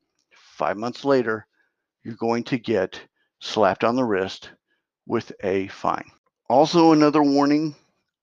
five 0.60 0.76
months 0.76 1.06
later, 1.06 1.46
you're 2.04 2.14
going 2.16 2.44
to 2.44 2.58
get 2.58 3.00
slapped 3.40 3.82
on 3.82 3.96
the 3.96 4.04
wrist 4.04 4.50
with 5.06 5.32
a 5.42 5.68
fine. 5.68 6.04
Also, 6.50 6.92
another 6.92 7.22
warning 7.22 7.74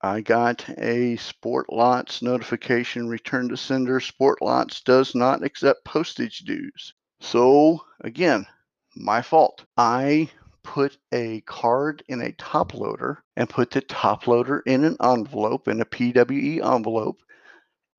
I 0.02 0.22
got 0.22 0.64
a 0.78 1.16
Sport 1.16 1.74
Lots 1.74 2.22
notification 2.22 3.10
return 3.10 3.50
to 3.50 3.58
sender. 3.58 4.00
Sport 4.00 4.44
Lots 4.44 4.82
does 4.82 5.16
not 5.16 5.44
accept 5.44 5.84
postage 5.84 6.42
dues. 6.42 6.94
So, 7.22 7.84
again, 8.02 8.46
my 8.96 9.24
fault. 9.24 9.66
I 9.76 10.30
put 10.62 10.96
a 11.12 11.42
card 11.42 12.04
in 12.08 12.22
a 12.22 12.34
top 12.34 12.76
loader 12.76 13.24
and 13.36 13.50
put 13.50 13.72
the 13.72 13.82
top 13.82 14.28
loader 14.28 14.60
in 14.68 14.84
an 14.84 14.98
envelope, 15.02 15.68
in 15.68 15.82
a 15.82 15.86
PWE 15.86 16.64
envelope, 16.64 17.18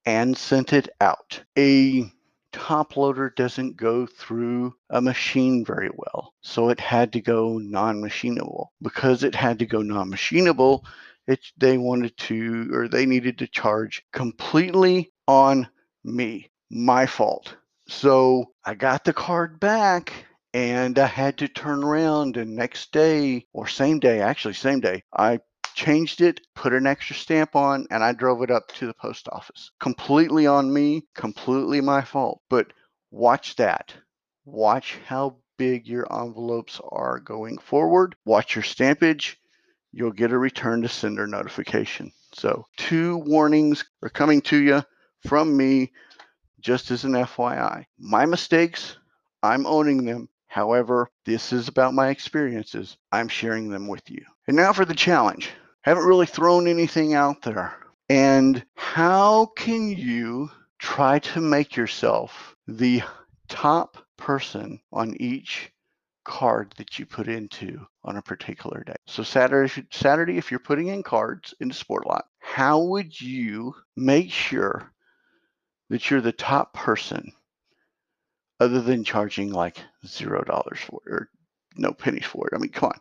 and 0.06 0.38
sent 0.38 0.72
it 0.72 0.88
out. 1.00 1.42
A 1.58 2.08
top 2.58 2.96
loader 2.96 3.30
doesn't 3.30 3.76
go 3.76 4.04
through 4.04 4.74
a 4.90 5.00
machine 5.00 5.64
very 5.64 5.90
well. 5.94 6.34
So 6.42 6.70
it 6.70 6.80
had 6.80 7.12
to 7.12 7.20
go 7.20 7.58
non-machinable. 7.58 8.66
Because 8.82 9.22
it 9.22 9.34
had 9.34 9.60
to 9.60 9.66
go 9.66 9.80
non-machinable, 9.80 10.84
it 11.28 11.40
they 11.56 11.78
wanted 11.78 12.16
to 12.16 12.68
or 12.72 12.88
they 12.88 13.06
needed 13.06 13.38
to 13.38 13.46
charge 13.46 14.02
completely 14.12 15.12
on 15.28 15.68
me. 16.04 16.50
My 16.70 17.06
fault. 17.06 17.56
So 17.88 18.52
I 18.64 18.74
got 18.74 19.04
the 19.04 19.12
card 19.12 19.60
back 19.60 20.12
and 20.52 20.98
I 20.98 21.06
had 21.06 21.38
to 21.38 21.48
turn 21.48 21.84
around 21.84 22.36
and 22.36 22.56
next 22.56 22.92
day 22.92 23.46
or 23.52 23.66
same 23.66 24.00
day, 24.00 24.20
actually 24.20 24.54
same 24.54 24.80
day, 24.80 25.04
I 25.16 25.38
changed 25.78 26.20
it, 26.20 26.40
put 26.56 26.72
an 26.72 26.88
extra 26.88 27.14
stamp 27.14 27.54
on, 27.54 27.86
and 27.92 28.02
I 28.02 28.12
drove 28.12 28.42
it 28.42 28.50
up 28.50 28.66
to 28.74 28.86
the 28.86 28.94
post 28.94 29.28
office. 29.30 29.70
Completely 29.78 30.44
on 30.44 30.72
me, 30.72 31.06
completely 31.14 31.80
my 31.80 32.02
fault. 32.02 32.42
But 32.50 32.72
watch 33.12 33.54
that. 33.56 33.94
Watch 34.44 34.98
how 35.06 35.36
big 35.56 35.86
your 35.86 36.12
envelopes 36.12 36.80
are 36.90 37.20
going 37.20 37.58
forward. 37.58 38.16
Watch 38.24 38.56
your 38.56 38.64
stampage. 38.64 39.40
You'll 39.92 40.10
get 40.10 40.32
a 40.32 40.38
return 40.38 40.82
to 40.82 40.88
sender 40.88 41.28
notification. 41.28 42.12
So, 42.34 42.66
two 42.76 43.18
warnings 43.18 43.84
are 44.02 44.10
coming 44.10 44.42
to 44.42 44.56
you 44.56 44.82
from 45.28 45.56
me 45.56 45.92
just 46.60 46.90
as 46.90 47.04
an 47.04 47.12
FYI. 47.12 47.84
My 47.98 48.26
mistakes, 48.26 48.96
I'm 49.44 49.64
owning 49.64 50.04
them. 50.04 50.28
However, 50.48 51.08
this 51.24 51.52
is 51.52 51.68
about 51.68 51.94
my 51.94 52.08
experiences. 52.08 52.96
I'm 53.12 53.28
sharing 53.28 53.68
them 53.68 53.86
with 53.86 54.10
you. 54.10 54.24
And 54.48 54.56
now 54.56 54.72
for 54.72 54.84
the 54.84 54.94
challenge 54.94 55.50
haven't 55.88 56.06
really 56.06 56.26
thrown 56.26 56.68
anything 56.68 57.14
out 57.14 57.42
there. 57.42 57.74
And 58.08 58.64
how 58.74 59.46
can 59.56 59.88
you 59.88 60.50
try 60.78 61.18
to 61.18 61.40
make 61.40 61.76
yourself 61.76 62.54
the 62.66 63.02
top 63.48 63.96
person 64.16 64.80
on 64.92 65.14
each 65.20 65.72
card 66.24 66.74
that 66.76 66.98
you 66.98 67.06
put 67.06 67.26
into 67.26 67.80
on 68.04 68.16
a 68.16 68.22
particular 68.22 68.84
day. 68.84 68.94
So 69.06 69.22
Saturday, 69.22 69.86
Saturday, 69.90 70.36
if 70.36 70.50
you're 70.50 70.60
putting 70.60 70.88
in 70.88 71.02
cards 71.02 71.54
into 71.58 71.74
Sportlot, 71.74 72.22
how 72.38 72.82
would 72.82 73.18
you 73.18 73.74
make 73.96 74.30
sure 74.30 74.92
that 75.88 76.10
you're 76.10 76.20
the 76.20 76.32
top 76.32 76.74
person, 76.74 77.32
other 78.60 78.82
than 78.82 79.04
charging 79.04 79.52
like 79.52 79.78
zero 80.06 80.44
dollars 80.44 80.80
for 80.80 81.00
it 81.06 81.12
or 81.12 81.30
no 81.76 81.92
pennies 81.92 82.26
for 82.26 82.46
it? 82.46 82.54
I 82.54 82.58
mean, 82.58 82.70
come 82.70 82.90
on 82.90 83.00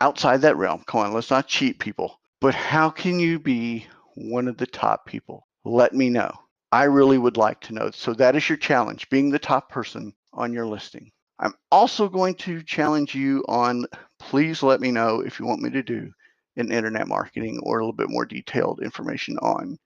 outside 0.00 0.42
that 0.42 0.56
realm. 0.56 0.84
Come 0.86 1.00
on, 1.00 1.12
let's 1.12 1.30
not 1.30 1.48
cheat 1.48 1.78
people. 1.78 2.20
But 2.40 2.54
how 2.54 2.90
can 2.90 3.18
you 3.18 3.38
be 3.38 3.86
one 4.14 4.48
of 4.48 4.56
the 4.56 4.66
top 4.66 5.06
people? 5.06 5.46
Let 5.64 5.94
me 5.94 6.10
know. 6.10 6.32
I 6.72 6.84
really 6.84 7.18
would 7.18 7.36
like 7.36 7.60
to 7.62 7.74
know. 7.74 7.90
So 7.92 8.12
that 8.14 8.36
is 8.36 8.48
your 8.48 8.58
challenge, 8.58 9.08
being 9.08 9.30
the 9.30 9.38
top 9.38 9.70
person 9.70 10.12
on 10.32 10.52
your 10.52 10.66
listing. 10.66 11.10
I'm 11.38 11.54
also 11.70 12.08
going 12.08 12.34
to 12.36 12.62
challenge 12.62 13.14
you 13.14 13.44
on 13.48 13.86
please 14.18 14.62
let 14.62 14.80
me 14.80 14.90
know 14.90 15.20
if 15.20 15.38
you 15.38 15.46
want 15.46 15.62
me 15.62 15.70
to 15.70 15.82
do 15.82 16.10
an 16.56 16.72
internet 16.72 17.08
marketing 17.08 17.60
or 17.62 17.78
a 17.78 17.82
little 17.82 17.92
bit 17.92 18.10
more 18.10 18.24
detailed 18.24 18.80
information 18.80 19.38
on 19.38 19.78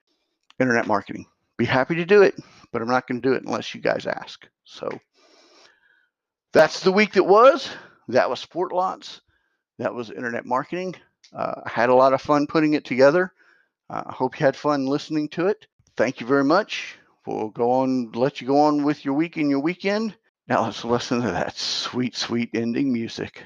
internet 0.60 0.86
marketing. 0.86 1.26
Be 1.56 1.64
happy 1.64 1.96
to 1.96 2.04
do 2.04 2.22
it, 2.22 2.34
but 2.72 2.82
I'm 2.82 2.88
not 2.88 3.06
going 3.06 3.20
to 3.20 3.28
do 3.28 3.34
it 3.34 3.42
unless 3.42 3.74
you 3.74 3.80
guys 3.80 4.06
ask. 4.06 4.46
So 4.64 4.88
that's 6.52 6.80
the 6.80 6.92
week 6.92 7.14
that 7.14 7.24
was. 7.24 7.70
That 8.08 8.30
was 8.30 8.40
Sport 8.40 8.72
Lots. 8.72 9.20
That 9.78 9.94
was 9.94 10.10
internet 10.10 10.44
marketing. 10.44 10.94
Uh, 11.32 11.60
I 11.64 11.70
had 11.70 11.88
a 11.88 11.94
lot 11.94 12.12
of 12.12 12.20
fun 12.20 12.46
putting 12.46 12.74
it 12.74 12.84
together. 12.84 13.32
Uh, 13.90 14.02
I 14.06 14.12
hope 14.12 14.38
you 14.38 14.44
had 14.44 14.56
fun 14.56 14.86
listening 14.86 15.28
to 15.30 15.46
it. 15.46 15.66
Thank 15.96 16.20
you 16.20 16.26
very 16.26 16.44
much. 16.44 16.96
We'll 17.26 17.48
go 17.48 17.70
on, 17.70 18.12
let 18.12 18.40
you 18.40 18.46
go 18.46 18.58
on 18.60 18.84
with 18.84 19.04
your 19.04 19.14
week 19.14 19.36
and 19.36 19.50
your 19.50 19.60
weekend. 19.60 20.16
Now 20.48 20.64
let's 20.64 20.84
listen 20.84 21.20
to 21.20 21.30
that 21.30 21.56
sweet, 21.58 22.16
sweet 22.16 22.50
ending 22.54 22.92
music. 22.92 23.44